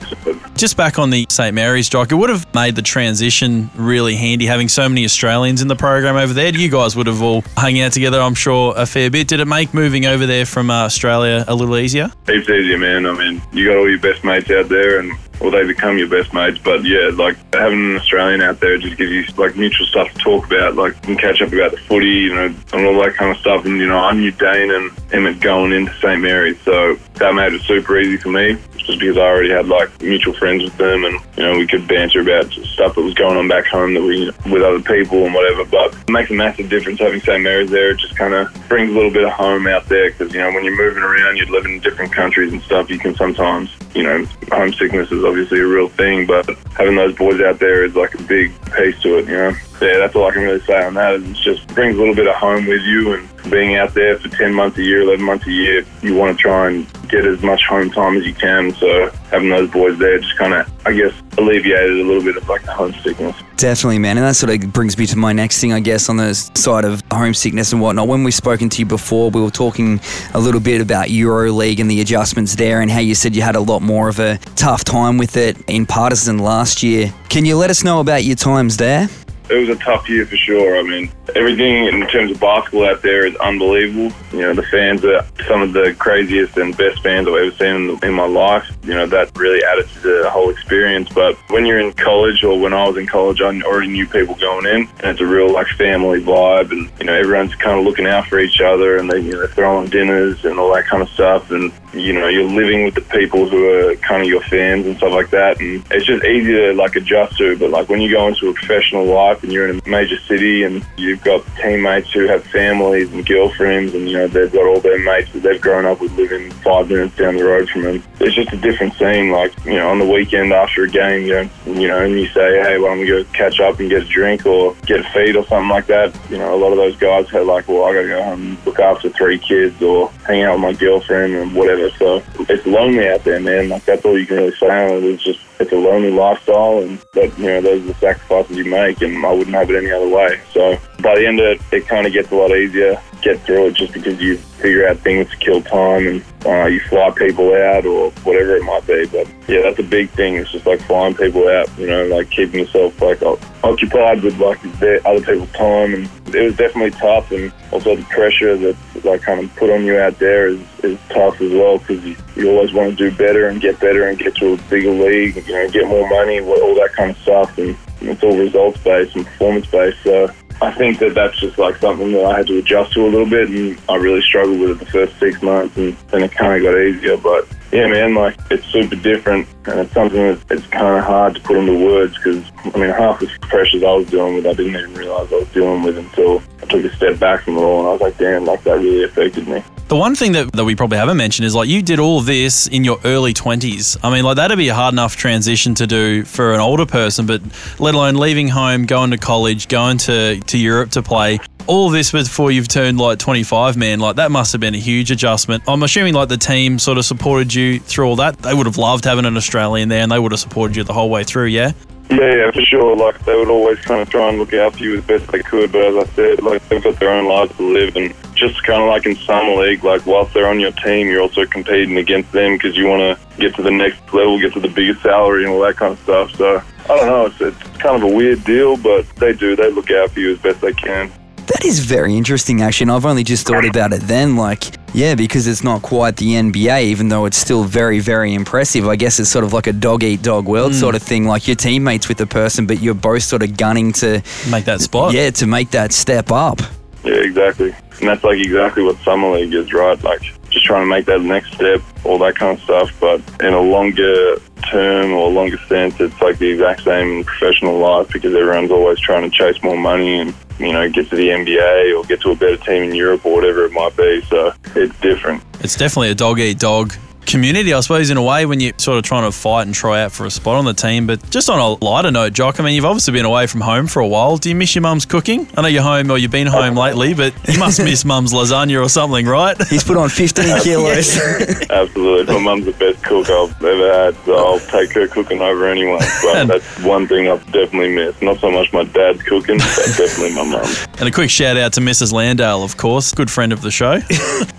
just 0.56 0.78
back 0.78 1.00
on 1.00 1.10
the 1.10 1.26
St 1.30 1.54
Mary's 1.54 1.90
Jock, 1.90 2.12
it 2.12 2.16
would 2.16 2.30
have 2.30 2.52
made 2.54 2.76
the 2.76 2.82
transition 2.82 3.70
really 3.76 4.16
handy 4.16 4.46
having 4.46 4.68
so 4.68 4.88
many 4.88 5.06
Australians 5.06 5.62
in 5.62 5.68
the 5.68 5.76
program 5.76 6.16
over 6.16 6.34
there. 6.34 6.50
You 6.56 6.70
guys 6.70 6.96
would 6.96 7.08
have 7.08 7.22
all 7.22 7.44
hung 7.58 7.80
out 7.80 7.92
together, 7.92 8.20
I'm 8.22 8.36
sure, 8.36 8.74
a 8.78 8.86
fair 8.86 9.10
bit. 9.10 9.28
Did 9.28 9.40
it 9.40 9.46
make 9.46 9.74
moving 9.74 10.06
over 10.06 10.26
there 10.26 10.46
from 10.46 10.70
uh, 10.70 10.86
Australia 10.86 11.44
a 11.48 11.56
little 11.56 11.78
easier? 11.78 12.10
Heaps 12.28 12.50
easier, 12.50 12.78
man. 12.78 13.06
I 13.06 13.14
mean, 13.14 13.42
you 13.52 13.68
got 13.68 13.78
all 13.78 13.90
your 13.90 14.00
best 14.00 14.24
mates 14.24 14.50
out 14.52 14.70
there, 14.70 15.00
and 15.00 15.12
well, 15.40 15.52
they 15.52 15.66
become 15.66 15.98
your 15.98 16.08
best 16.08 16.34
mates. 16.34 16.60
But 16.60 16.84
yeah, 16.84 17.10
like 17.14 17.38
having 17.54 17.92
an 17.92 17.96
Australian 17.98 18.42
out 18.42 18.60
there 18.60 18.78
just 18.78 18.98
gives 18.98 19.12
you 19.12 19.26
like 19.38 19.56
mutual 19.56 19.86
stuff 19.88 20.12
to 20.14 20.20
talk 20.20 20.46
about. 20.46 20.76
Like 20.76 20.94
you 20.96 21.16
can 21.16 21.18
catch 21.18 21.42
up 21.42 21.52
about 21.52 21.72
the 21.72 21.78
footy, 21.78 22.08
you 22.08 22.36
know, 22.36 22.54
and 22.74 22.86
all 22.86 23.02
that 23.04 23.16
kind 23.16 23.32
of 23.32 23.38
stuff. 23.38 23.66
And 23.66 23.80
you 23.80 23.88
know, 23.88 23.98
I 23.98 24.14
knew 24.14 24.32
Dane 24.32 24.72
and 24.72 24.92
Emmett 25.14 25.40
going 25.40 25.72
into 25.72 25.94
St 26.00 26.22
Mary's, 26.22 26.60
so 26.62 26.96
that 27.16 27.34
made 27.34 27.54
it 27.54 27.62
super 27.62 28.00
easy 28.00 28.18
for 28.18 28.30
me. 28.30 28.58
Just 28.78 29.00
because 29.00 29.18
I 29.18 29.22
already 29.22 29.50
had 29.50 29.68
like 29.68 30.02
mutual 30.02 30.34
friends 30.34 30.64
with 30.64 30.78
them, 30.78 31.06
and 31.06 31.20
you 31.38 31.44
know, 31.44 31.58
we 31.58 31.66
could 31.66 31.88
banter 31.88 32.22
about 32.22 32.52
stuff 32.52 32.96
that 32.96 33.02
was 33.02 33.16
going 33.16 33.38
on 33.38 33.48
back 33.48 33.66
home 33.66 33.94
that 33.96 34.04
we 34.04 34.26
with 34.52 34.62
other 34.62 34.82
people 34.82 35.26
and 35.26 35.34
whatever. 35.34 35.66
But 35.66 35.94
it 35.94 36.10
makes 36.10 36.30
a 36.30 36.36
massive 36.36 36.70
difference 36.70 37.00
having 37.00 37.20
St 37.22 37.42
Mary's 37.42 37.72
there. 37.72 37.92
It 37.92 37.98
just 37.98 38.16
kind 38.16 38.34
of 38.34 38.54
brings 38.70 38.92
a 38.92 38.94
little 38.94 39.12
bit 39.12 39.24
of 39.24 39.32
home 39.32 39.66
out 39.68 39.88
there 39.88 40.12
because 40.12 40.34
you 40.34 40.40
know 40.40 40.52
when 40.52 40.64
you're 40.64 40.78
moving 40.78 41.04
around, 41.04 41.38
you're 41.38 41.48
living 41.48 41.74
in 41.74 41.80
different 41.80 42.14
countries 42.14 42.54
and 42.54 42.62
stuff. 42.62 42.90
You 42.90 43.00
can 43.00 43.16
sometimes 43.16 43.72
you 43.96 44.04
know, 44.04 44.26
homesickness 44.52 45.12
is 45.12 45.24
obviously 45.24 45.60
a 45.60 45.66
real 45.66 45.88
thing, 45.88 46.26
but 46.26 46.46
having 46.78 46.96
those 46.96 47.16
boys 47.16 47.42
out 47.42 47.60
there 47.60 47.86
is 47.86 47.96
like 47.96 48.14
a 48.14 48.22
big 48.24 48.54
piece 48.74 49.02
to 49.02 49.18
it, 49.18 49.28
you 49.28 49.34
know. 49.34 49.56
Yeah, 49.82 49.98
that's 50.00 50.16
all 50.16 50.26
I 50.26 50.32
can 50.32 50.44
really 50.44 50.62
say 50.62 50.84
on 50.84 50.94
that. 50.96 51.16
It 51.16 51.34
just 51.34 51.68
brings 51.68 51.96
a 51.96 52.00
little 52.00 52.16
bit 52.16 52.28
of 52.28 52.36
home 52.36 52.66
with 52.66 52.82
you 52.82 53.14
and 53.14 53.52
being 53.52 53.76
out 53.76 53.94
there 53.94 54.18
for 54.18 54.30
10 54.30 54.54
months 54.54 54.78
a 54.78 54.84
year, 54.84 55.02
11 55.02 55.24
months 55.24 55.48
a 55.48 55.52
year, 55.52 55.86
you 56.02 56.16
want 56.16 56.38
to 56.38 56.42
try 56.42 56.70
and 56.70 56.88
get 57.10 57.26
as 57.26 57.42
much 57.42 57.66
home 57.66 57.90
time 57.90 58.18
as 58.18 58.26
you 58.26 58.34
can. 58.34 58.74
So 58.76 59.10
having 59.32 59.50
those 59.50 59.70
boys 59.72 59.98
there 60.00 60.20
just 60.20 60.38
kind 60.38 60.54
of, 60.54 60.70
I 60.86 60.94
guess, 60.94 61.14
alleviated 61.38 62.00
a 62.00 62.04
little 62.04 62.24
bit 62.24 62.38
of 62.38 62.48
like 62.50 62.64
the 62.64 62.74
homesickness. 62.74 63.36
Definitely, 63.58 64.00
man. 64.00 64.18
And 64.18 64.26
that 64.26 64.36
sort 64.36 64.52
of 64.52 64.74
brings 64.74 64.98
me 64.98 65.06
to 65.08 65.18
my 65.18 65.32
next 65.32 65.62
thing, 65.62 65.72
I 65.72 65.80
guess, 65.80 66.10
on 66.10 66.18
the 66.18 66.34
side 66.34 66.84
of 66.84 67.02
homesickness 67.10 67.72
and 67.72 67.82
whatnot. 67.82 68.08
When 68.08 68.24
we've 68.24 68.34
spoken 68.34 68.70
to 68.70 68.80
you 68.80 68.86
before, 68.86 69.30
we 69.32 69.42
were 69.42 69.50
talking 69.50 70.02
a 70.34 70.40
little 70.40 70.60
bit 70.60 70.82
about 70.82 71.08
EuroLeague 71.08 71.80
and 71.80 71.90
the 71.90 72.02
adjustments 72.02 72.56
there 72.56 72.82
and 72.82 72.92
how 72.92 73.00
you 73.00 73.16
said 73.16 73.36
you 73.36 73.42
had 73.42 73.56
a 73.56 73.62
lot 73.62 73.82
more 73.82 74.10
of 74.10 74.20
a 74.20 74.38
tough 74.56 74.84
time 74.84 75.18
with 75.18 75.38
it 75.38 75.58
in 75.70 75.86
Partizan 75.86 76.40
last 76.40 76.84
year. 76.84 77.14
Can 77.30 77.46
you 77.46 77.56
let 77.56 77.70
us 77.70 77.84
know 77.84 78.02
about 78.02 78.26
your 78.26 78.36
times 78.36 78.78
there? 78.78 79.08
it 79.50 79.56
was 79.56 79.70
a 79.70 79.76
tough 79.76 80.10
year 80.10 80.26
for 80.26 80.38
sure. 80.38 80.80
I 80.80 80.84
mean, 80.84 81.12
everything 81.36 81.88
in 81.88 82.08
terms 82.08 82.32
of 82.32 82.40
basketball 82.40 82.86
out 82.86 83.02
there 83.02 83.26
is 83.26 83.36
unbelievable. 83.38 84.16
You 84.32 84.42
know, 84.42 84.54
the 84.54 84.64
fans 84.64 85.04
are 85.06 85.26
some 85.48 85.62
of 85.62 85.74
the 85.74 85.96
craziest 85.98 86.58
and 86.58 86.76
best 86.78 87.02
fans 87.02 87.28
I've 87.28 87.36
ever 87.36 87.52
seen 87.52 88.00
in, 88.04 88.14
my 88.14 88.26
life. 88.26 88.70
You 88.84 88.94
know, 88.94 89.08
that 89.08 89.38
really 89.38 89.64
added 89.64 89.90
to 89.90 90.24
the 90.24 90.30
whole 90.30 90.50
experience. 90.50 91.10
But 91.10 91.36
when 91.50 91.66
you're 91.66 91.80
in 91.80 91.94
college, 91.94 92.44
or 92.44 92.60
when 92.60 92.74
I 92.74 92.88
was 92.88 92.98
in 92.98 93.08
college, 93.08 93.42
I 93.42 93.48
already 93.62 93.90
knew 93.90 94.08
people 94.08 94.36
going 94.36 94.66
in, 94.66 94.88
and 95.00 95.06
it's 95.12 95.22
a 95.22 95.26
real 95.26 95.52
like 95.52 95.68
family 95.68 96.22
vibe, 96.22 96.72
and 96.72 96.90
you 97.00 97.06
know, 97.06 97.14
everyone's 97.14 97.56
kind 97.56 97.80
of 97.80 97.86
looking 97.86 98.08
out 98.08 98.28
for 98.28 98.40
each 98.40 98.62
other, 98.62 98.98
and 98.98 99.12
they 99.12 99.20
you 99.20 99.34
know 99.34 99.48
throwing 99.48 99.90
dinners 99.90 100.46
and 100.46 100.60
all 100.60 100.74
that 100.74 100.86
kind 100.86 101.02
of 101.02 101.10
stuff, 101.10 101.52
and 101.52 101.72
you 101.96 102.14
know, 102.14 102.28
you're 102.28 102.50
living 102.50 102.84
with 102.84 102.96
the 102.96 103.02
people 103.02 103.48
who 103.48 103.66
are 103.70 103.96
kind 103.98 104.22
of 104.22 104.28
your 104.28 104.42
fans 104.42 104.86
and 104.86 104.98
stuff 104.98 105.14
like 105.14 105.30
that, 105.30 105.60
and 105.60 105.84
it's 105.92 106.06
just 106.06 106.24
easy 106.26 106.52
to 106.52 106.74
like 106.74 106.96
adjust 106.96 107.38
to. 107.38 107.58
But 107.58 107.70
like 107.70 107.90
when 107.90 108.02
you 108.02 108.12
go 108.12 108.28
into 108.28 108.50
a 108.50 108.54
professional 108.54 109.06
life 109.06 109.44
and 109.44 109.52
you're 109.52 109.70
in 109.70 109.80
a 109.80 109.90
major 109.90 110.20
city 110.22 110.64
and 110.64 110.86
you've 111.16 111.24
got 111.24 111.46
teammates 111.56 112.12
who 112.12 112.28
have 112.28 112.44
families 112.44 113.12
and 113.14 113.26
girlfriends, 113.26 113.94
and 113.94 114.10
you 114.10 114.18
know 114.18 114.28
they've 114.28 114.52
got 114.52 114.66
all 114.66 114.82
their 114.82 115.00
mates 115.00 115.32
that 115.32 115.44
they've 115.44 115.62
grown 115.62 115.86
up 115.86 116.02
with 116.02 116.12
living 116.14 116.52
five 116.52 116.90
minutes 116.90 117.16
down 117.16 117.38
the 117.38 117.44
road 117.44 117.70
from 117.70 117.84
them. 117.84 118.04
It's 118.20 118.36
just 118.36 118.52
a 118.52 118.58
different 118.58 118.94
scene. 118.96 119.32
Like 119.32 119.54
you 119.66 119.76
know, 119.76 119.90
on 119.90 120.00
the 120.00 120.06
weekend 120.06 120.52
after 120.52 120.84
a 120.84 120.90
game, 120.90 121.26
you 121.26 121.34
know, 121.34 121.50
you 121.66 121.88
know, 121.88 122.04
and 122.04 122.14
you 122.14 122.28
say, 122.28 122.62
hey, 122.62 122.78
why 122.78 122.90
don't 122.90 123.00
we 123.00 123.08
go 123.08 123.24
catch 123.26 123.60
up 123.62 123.80
and 123.80 123.90
get 123.90 124.04
a 124.04 124.06
drink 124.06 124.46
or 124.46 124.76
get 124.86 125.00
a 125.00 125.10
feed 125.12 125.38
or 125.38 125.46
something 125.48 125.70
like 125.70 125.88
that. 125.88 126.14
You 126.30 126.38
know, 126.38 126.54
a 126.54 126.60
lot 126.60 126.72
of 126.72 126.78
those 126.78 126.98
guys 126.98 127.30
have 127.30 127.48
like, 127.48 127.68
well, 127.70 127.86
I 127.86 127.94
got 127.94 128.02
to 128.02 128.08
go 128.08 128.24
home 128.24 128.42
and 128.42 128.66
look 128.66 128.80
after 128.80 129.10
three 129.10 129.40
kids 129.40 129.82
or 129.82 130.12
hang 130.26 130.44
out 130.44 130.54
with 130.54 130.62
my 130.62 130.74
girlfriend 130.74 131.34
and 131.36 131.56
whatever. 131.56 131.90
So 131.92 132.24
it's 132.40 132.66
lonely 132.66 133.08
out 133.08 133.24
there, 133.24 133.40
man. 133.40 133.70
Like 133.70 133.86
that's 133.86 134.04
all 134.06 134.18
you 134.18 134.26
can 134.26 134.38
really 134.38 134.56
say. 134.56 135.04
It's 135.04 135.24
just 135.24 135.40
it's 135.60 135.72
a 135.72 135.78
lonely 135.78 136.12
lifestyle, 136.12 136.80
and 136.80 137.00
that 137.14 137.38
you 137.38 137.46
know 137.46 137.62
those 137.62 137.84
are 137.84 137.88
the 137.88 137.94
sacrifices 137.96 138.58
you 138.58 138.66
make, 138.66 139.02
and 139.02 139.26
I 139.26 139.32
wouldn't 139.32 139.56
have 139.56 139.70
it 139.70 139.78
any 139.78 139.92
other 139.92 140.10
way. 140.10 140.42
So 140.52 140.78
by 141.02 141.16
the 141.16 141.28
end 141.28 141.40
of 141.40 141.46
it, 141.46 141.62
it 141.72 141.88
kind 141.88 142.06
of 142.08 142.14
gets 142.14 142.32
a 142.32 142.36
lot 142.36 142.52
easier. 142.52 143.02
Get 143.26 143.42
through 143.42 143.66
it 143.66 143.74
just 143.74 143.92
because 143.92 144.22
you 144.22 144.38
figure 144.38 144.88
out 144.88 145.00
things 145.00 145.28
to 145.32 145.38
kill 145.38 145.60
time 145.60 146.06
and 146.06 146.24
uh, 146.46 146.68
you 146.68 146.80
fly 146.82 147.10
people 147.10 147.56
out 147.56 147.84
or 147.84 148.12
whatever 148.22 148.56
it 148.56 148.64
might 148.64 148.86
be. 148.86 149.08
But 149.08 149.28
yeah, 149.48 149.64
that's 149.64 149.80
a 149.80 149.84
big 149.84 150.12
thing. 150.12 150.36
It's 150.36 150.52
just 150.52 150.68
like 150.68 150.80
flying 150.82 151.16
people 151.16 151.48
out, 151.50 151.68
you 151.80 151.88
know, 151.88 152.06
like 152.06 152.30
keeping 152.30 152.60
yourself 152.60 153.02
like 153.02 153.24
occupied 153.64 154.22
with 154.22 154.38
like 154.38 154.64
other 155.06 155.22
people's 155.22 155.52
time. 155.54 155.96
And 155.96 156.36
it 156.36 156.44
was 156.44 156.56
definitely 156.56 156.92
tough. 156.92 157.32
And 157.32 157.52
also 157.72 157.96
the 157.96 158.04
pressure 158.04 158.56
that's 158.58 159.04
like 159.04 159.24
kind 159.24 159.44
of 159.44 159.56
put 159.56 159.72
on 159.72 159.84
you 159.86 159.98
out 159.98 160.20
there 160.20 160.50
is, 160.50 160.62
is 160.84 161.00
tough 161.10 161.42
as 161.42 161.52
well 161.52 161.80
because 161.80 162.06
you, 162.06 162.16
you 162.36 162.52
always 162.52 162.74
want 162.74 162.96
to 162.96 163.10
do 163.10 163.18
better 163.18 163.48
and 163.48 163.60
get 163.60 163.80
better 163.80 164.08
and 164.08 164.20
get 164.20 164.36
to 164.36 164.54
a 164.54 164.58
bigger 164.70 164.92
league, 164.92 165.36
you 165.48 165.54
know, 165.54 165.68
get 165.72 165.88
more 165.88 166.08
money, 166.08 166.42
all 166.42 166.76
that 166.76 166.94
kind 166.94 167.10
of 167.10 167.18
stuff. 167.18 167.58
And 167.58 167.76
it's 168.02 168.22
all 168.22 168.38
results 168.38 168.78
based 168.84 169.16
and 169.16 169.26
performance 169.26 169.66
based. 169.66 170.04
So 170.04 170.30
I 170.62 170.72
think 170.72 171.00
that 171.00 171.14
that's 171.14 171.38
just 171.40 171.58
like 171.58 171.76
something 171.78 172.12
that 172.14 172.26
I 172.26 172.38
had 172.38 172.48
to 172.48 172.58
adjust 172.60 172.94
to 172.94 173.06
a 173.06 173.10
little 173.10 173.30
bit, 173.30 173.50
and 173.50 173.80
I 173.90 173.96
really 173.96 174.22
struggled 174.22 174.60
with 174.60 174.72
it 174.72 174.80
the 174.80 174.86
first 174.86 175.20
six 175.20 175.42
months, 175.42 175.76
and 175.78 175.98
then 176.10 176.24
it 176.24 176.32
kind 176.32 176.56
of 176.56 176.72
got 176.72 176.80
easier. 176.80 177.18
But 177.18 177.48
yeah, 177.72 177.88
man, 177.88 178.16
like 178.16 178.38
it's 178.50 178.66
super 178.68 178.96
different, 178.96 179.48
and 179.66 179.82
it's 179.82 179.94
something 179.94 180.18
that 180.18 180.40
it's 180.50 180.66
kind 180.68 180.98
of 180.98 181.04
hard 181.04 181.36
to 181.36 181.42
put 181.42 181.58
into 181.58 181.86
words 181.86 182.16
because 182.18 182.44
I 182.74 182.78
mean, 182.78 182.90
half 182.90 183.20
the 183.20 183.28
pressures 183.42 183.84
I 183.84 183.94
was 183.94 184.08
dealing 184.08 184.36
with, 184.36 184.46
I 184.46 184.54
didn't 184.54 184.76
even 184.76 184.94
realize 184.94 185.32
I 185.32 185.40
was 185.40 185.50
dealing 185.50 185.84
with 185.84 185.98
until 185.98 186.42
I 186.62 186.66
took 186.68 186.86
a 186.86 186.96
step 186.96 187.20
back 187.20 187.44
from 187.44 187.58
it 187.58 187.62
all, 187.62 187.80
and 187.80 187.90
I 187.90 187.92
was 187.92 188.02
like, 188.02 188.18
damn, 188.18 188.46
like 188.46 188.64
that 188.64 188.80
really 188.80 189.04
affected 189.04 189.48
me. 189.48 189.64
The 189.88 189.96
one 189.96 190.16
thing 190.16 190.32
that, 190.32 190.52
that 190.54 190.66
we 190.66 190.76
probably 190.76 190.98
haven't 190.98 191.18
mentioned 191.18 191.46
is 191.46 191.54
like 191.54 191.70
you 191.70 191.84
did 191.84 192.00
all 192.00 192.20
this 192.20 192.66
in 192.66 192.84
your 192.84 193.00
early 193.06 193.36
20s. 193.36 194.00
I 194.02 194.12
mean, 194.12 194.24
like 194.24 194.38
that'd 194.38 194.58
be 194.58 194.70
a 194.70 194.74
hard 194.74 194.96
enough 194.96 195.16
transition 195.16 195.76
to 195.76 195.86
do 195.86 196.24
for 196.24 196.56
an 196.56 196.60
older 196.60 196.88
person, 196.88 197.28
but 197.28 197.44
let 197.80 197.94
alone 197.94 198.16
leaving 198.16 198.48
home, 198.48 198.88
going 198.88 199.12
to 199.12 199.20
college, 199.20 199.68
going 199.68 200.00
to, 200.00 200.40
to 200.40 200.58
Europe 200.58 200.90
to 200.92 201.04
play. 201.04 201.40
All 201.68 201.92
this 201.92 202.12
before 202.12 202.50
you've 202.50 202.68
turned 202.68 202.98
like 202.98 203.20
25, 203.20 203.78
man. 203.78 204.00
Like 204.00 204.16
that 204.16 204.32
must 204.32 204.54
have 204.54 204.62
been 204.62 204.74
a 204.74 204.80
huge 204.80 205.12
adjustment. 205.12 205.64
I'm 205.68 205.84
assuming 205.84 206.16
like 206.16 206.30
the 206.30 206.38
team 206.38 206.80
sort 206.80 206.98
of 206.98 207.06
supported 207.06 207.54
you 207.54 207.80
through 207.80 208.08
all 208.08 208.16
that. 208.16 208.40
They 208.40 208.56
would 208.56 208.66
have 208.66 208.80
loved 208.80 209.06
having 209.06 209.26
an 209.26 209.38
Australian 209.38 209.90
there 209.90 210.02
and 210.02 210.12
they 210.12 210.18
would 210.18 210.32
have 210.32 210.42
supported 210.42 210.78
you 210.78 210.84
the 210.84 210.94
whole 210.94 211.12
way 211.12 211.24
through, 211.24 211.48
yeah? 211.48 211.74
Yeah, 212.10 212.36
yeah, 212.36 212.52
for 212.52 212.62
sure. 212.62 212.96
Like 212.96 213.24
they 213.26 213.36
would 213.36 213.50
always 213.50 213.80
kind 213.80 214.02
of 214.02 214.10
try 214.10 214.30
and 214.30 214.38
look 214.38 214.54
out 214.54 214.76
for 214.76 214.84
you 214.84 214.98
as 214.98 215.04
best 215.06 215.28
they 215.32 215.42
could. 215.42 215.72
But 215.72 215.86
as 215.86 216.08
I 216.08 216.14
said, 216.14 216.44
like 216.44 216.68
they've 216.70 216.84
got 216.84 217.00
their 217.00 217.10
own 217.10 217.28
lives 217.28 217.56
to 217.58 217.64
live, 217.64 217.96
and 217.96 218.14
just 218.36 218.64
kind 218.64 218.82
of 218.82 218.88
like 218.88 219.06
in 219.06 219.16
summer 219.16 219.56
league, 219.56 219.84
like 219.84 220.06
whilst 220.06 220.34
they're 220.34 220.48
on 220.48 220.60
your 220.60 220.72
team, 220.72 221.08
you're 221.08 221.22
also 221.22 221.46
competing 221.46 221.98
against 221.98 222.32
them 222.32 222.54
because 222.54 222.78
you 222.78 222.88
want 222.88 223.20
to 223.20 223.38
get 223.38 223.56
to 223.56 223.64
the 223.64 223.72
next 223.72 224.02
level, 224.14 224.40
get 224.40 224.54
to 224.54 224.60
the 224.60 224.70
biggest 224.70 225.02
salary, 225.02 225.44
and 225.44 225.54
all 225.54 225.62
that 225.62 225.78
kind 225.78 225.94
of 225.94 226.00
stuff. 226.00 226.32
So 226.36 226.62
I 226.86 226.88
don't 226.88 227.08
know. 227.08 227.26
It's, 227.26 227.42
it's 227.42 227.78
kind 227.78 227.96
of 227.96 228.04
a 228.04 228.16
weird 228.16 228.44
deal, 228.44 228.78
but 228.78 229.08
they 229.16 229.34
do. 229.34 229.56
They 229.56 229.72
look 229.72 229.90
out 229.92 230.12
for 230.12 230.20
you 230.20 230.34
as 230.34 230.40
best 230.40 230.62
they 230.62 230.74
can. 230.74 231.12
That 231.48 231.64
is 231.64 231.80
very 231.80 232.16
interesting, 232.16 232.62
actually. 232.62 232.86
And 232.86 232.92
I've 232.92 233.06
only 233.06 233.24
just 233.24 233.46
thought 233.48 233.66
about 233.66 233.94
it 233.94 234.02
then. 234.02 234.36
Like, 234.36 234.64
yeah, 234.94 235.14
because 235.14 235.46
it's 235.46 235.64
not 235.64 235.82
quite 235.82 236.18
the 236.18 236.34
NBA, 236.34 236.84
even 236.84 237.10
though 237.10 237.26
it's 237.26 237.38
still 237.38 237.64
very, 237.64 238.00
very 238.00 238.34
impressive. 238.34 238.88
I 238.88 238.96
guess 238.96 239.20
it's 239.20 239.30
sort 239.30 239.46
of 239.46 239.54
like 239.54 239.68
a 239.68 239.74
dog 239.74 240.04
eat 240.04 240.22
dog 240.22 240.46
world 240.46 240.72
mm. 240.72 240.80
sort 240.80 240.96
of 240.96 241.04
thing. 241.04 241.26
Like, 241.26 241.48
you're 241.48 241.56
teammates 241.56 242.08
with 242.08 242.18
the 242.18 242.26
person, 242.28 242.66
but 242.66 242.82
you're 242.82 242.96
both 242.96 243.24
sort 243.24 243.44
of 243.44 243.58
gunning 243.58 243.92
to 243.94 244.24
make 244.50 244.66
that 244.66 244.82
spot. 244.82 245.14
Yeah, 245.14 245.30
to 245.32 245.46
make 245.46 245.72
that 245.72 245.94
step 245.94 246.32
up. 246.32 246.62
Yeah, 247.04 247.14
exactly. 247.14 247.76
And 248.00 248.10
that's 248.10 248.24
like 248.24 248.40
exactly 248.40 248.84
what 248.84 248.98
Summer 249.00 249.30
League 249.32 249.54
is, 249.54 249.72
right? 249.72 250.02
Like, 250.04 250.22
just 250.56 250.66
trying 250.66 250.84
to 250.84 250.90
make 250.90 251.06
that 251.06 251.22
next 251.22 251.54
step, 251.54 251.82
all 252.04 252.18
that 252.18 252.36
kind 252.36 252.58
of 252.58 252.64
stuff. 252.64 252.92
But 253.00 253.22
in 253.42 253.54
a 253.54 253.62
longer 253.62 254.38
term 254.72 255.12
or 255.12 255.30
longer 255.30 255.60
sense, 255.68 256.00
it's 256.00 256.20
like 256.22 256.40
the 256.40 256.50
exact 256.50 256.84
same 256.84 257.20
in 257.20 257.24
professional 257.24 257.78
life 257.78 258.10
because 258.10 258.34
everyone's 258.34 258.72
always 258.72 259.00
trying 259.00 259.30
to 259.30 259.36
chase 259.36 259.62
more 259.62 259.78
money 259.78 260.20
and 260.20 260.34
you 260.60 260.72
know, 260.72 260.90
get 260.90 261.10
to 261.10 261.16
the 261.16 261.28
NBA 261.28 261.98
or 261.98 262.06
get 262.06 262.22
to 262.22 262.32
a 262.32 262.36
better 262.36 262.58
team 262.58 262.84
in 262.84 262.96
Europe 262.96 263.26
or 263.26 263.36
whatever 263.36 263.66
it 263.66 263.74
might 263.74 263.96
be. 263.98 264.22
So 264.30 264.54
it's 264.76 264.98
different. 265.02 265.44
It's 265.60 265.76
definitely 265.76 266.12
a 266.12 266.16
dog 266.16 266.40
eat 266.40 266.60
dog 266.60 266.94
community, 267.26 267.74
I 267.74 267.80
suppose, 267.82 268.10
in 268.10 268.18
a 268.18 268.24
way, 268.24 268.46
when 268.46 268.60
you're 268.60 268.74
sort 268.78 268.98
of 268.98 269.04
trying 269.04 269.24
to 269.24 269.32
fight 269.32 269.64
and 269.64 269.74
try 269.74 270.02
out 270.04 270.12
for 270.12 270.26
a 270.26 270.32
spot 270.32 270.56
on 270.56 270.66
the 270.66 270.74
team. 270.74 271.08
But 271.08 271.30
just 271.30 271.50
on 271.50 271.60
a 271.60 271.84
lighter 271.84 272.12
note, 272.12 272.34
Jock, 272.34 272.60
I 272.60 272.64
mean, 272.64 272.76
you've 272.76 272.86
obviously 272.86 273.14
been 273.14 273.26
away 273.26 273.48
from 273.48 273.62
home 273.62 273.88
for 273.88 274.00
a 274.00 274.08
while. 274.08 274.38
Do 274.38 274.50
you 274.50 274.56
miss 274.56 274.76
your 274.76 274.82
mum's 274.84 275.06
cooking? 275.06 275.48
I 275.58 275.62
know 275.62 275.68
you're 275.68 275.84
home 275.84 276.12
or 276.12 276.18
you've 276.18 276.32
been 276.32 276.48
home 276.48 276.76
lately, 276.76 277.14
but 277.14 277.34
you 277.48 277.60
must 277.60 277.80
miss 277.80 278.06
mum's 278.06 278.34
lasagna 278.34 278.84
or 278.84 278.90
something, 278.90 279.26
right? 279.26 279.56
He's 279.68 279.84
put 279.84 279.98
on 279.98 280.10
15 280.10 280.60
kilos. 280.64 281.18
Absolutely. 281.70 282.34
My 282.34 282.42
mum's 282.42 282.66
the 282.66 282.74
best 282.74 283.04
cook 283.04 283.30
I've 283.30 283.64
ever 283.64 283.94
had, 283.94 284.16
so 284.26 284.36
I'll 284.38 284.60
take 284.60 284.92
her 284.94 285.08
cooking 285.08 285.42
over 285.42 285.68
anyone. 285.68 286.00
But 286.24 286.46
that's 286.46 286.84
one 286.84 287.08
thing 287.08 287.28
I've 287.28 287.46
definitely 287.52 287.94
missed. 287.94 288.22
Not 288.22 288.40
so 288.40 288.52
much 288.52 288.72
my 288.74 288.84
dad's 288.84 289.22
cooking, 289.24 289.58
but 289.58 289.76
definitely 289.98 290.36
my 290.36 290.44
mum's. 290.44 290.88
And 291.00 291.10
a 291.10 291.12
quick 291.12 291.30
shout 291.30 291.58
out 291.58 291.74
to 291.74 291.82
Mrs. 291.82 292.14
Landale, 292.14 292.64
of 292.64 292.78
course, 292.78 293.12
good 293.14 293.32
friend 293.32 293.52
of 293.52 293.62
the 293.62 293.72
show. 293.72 294.00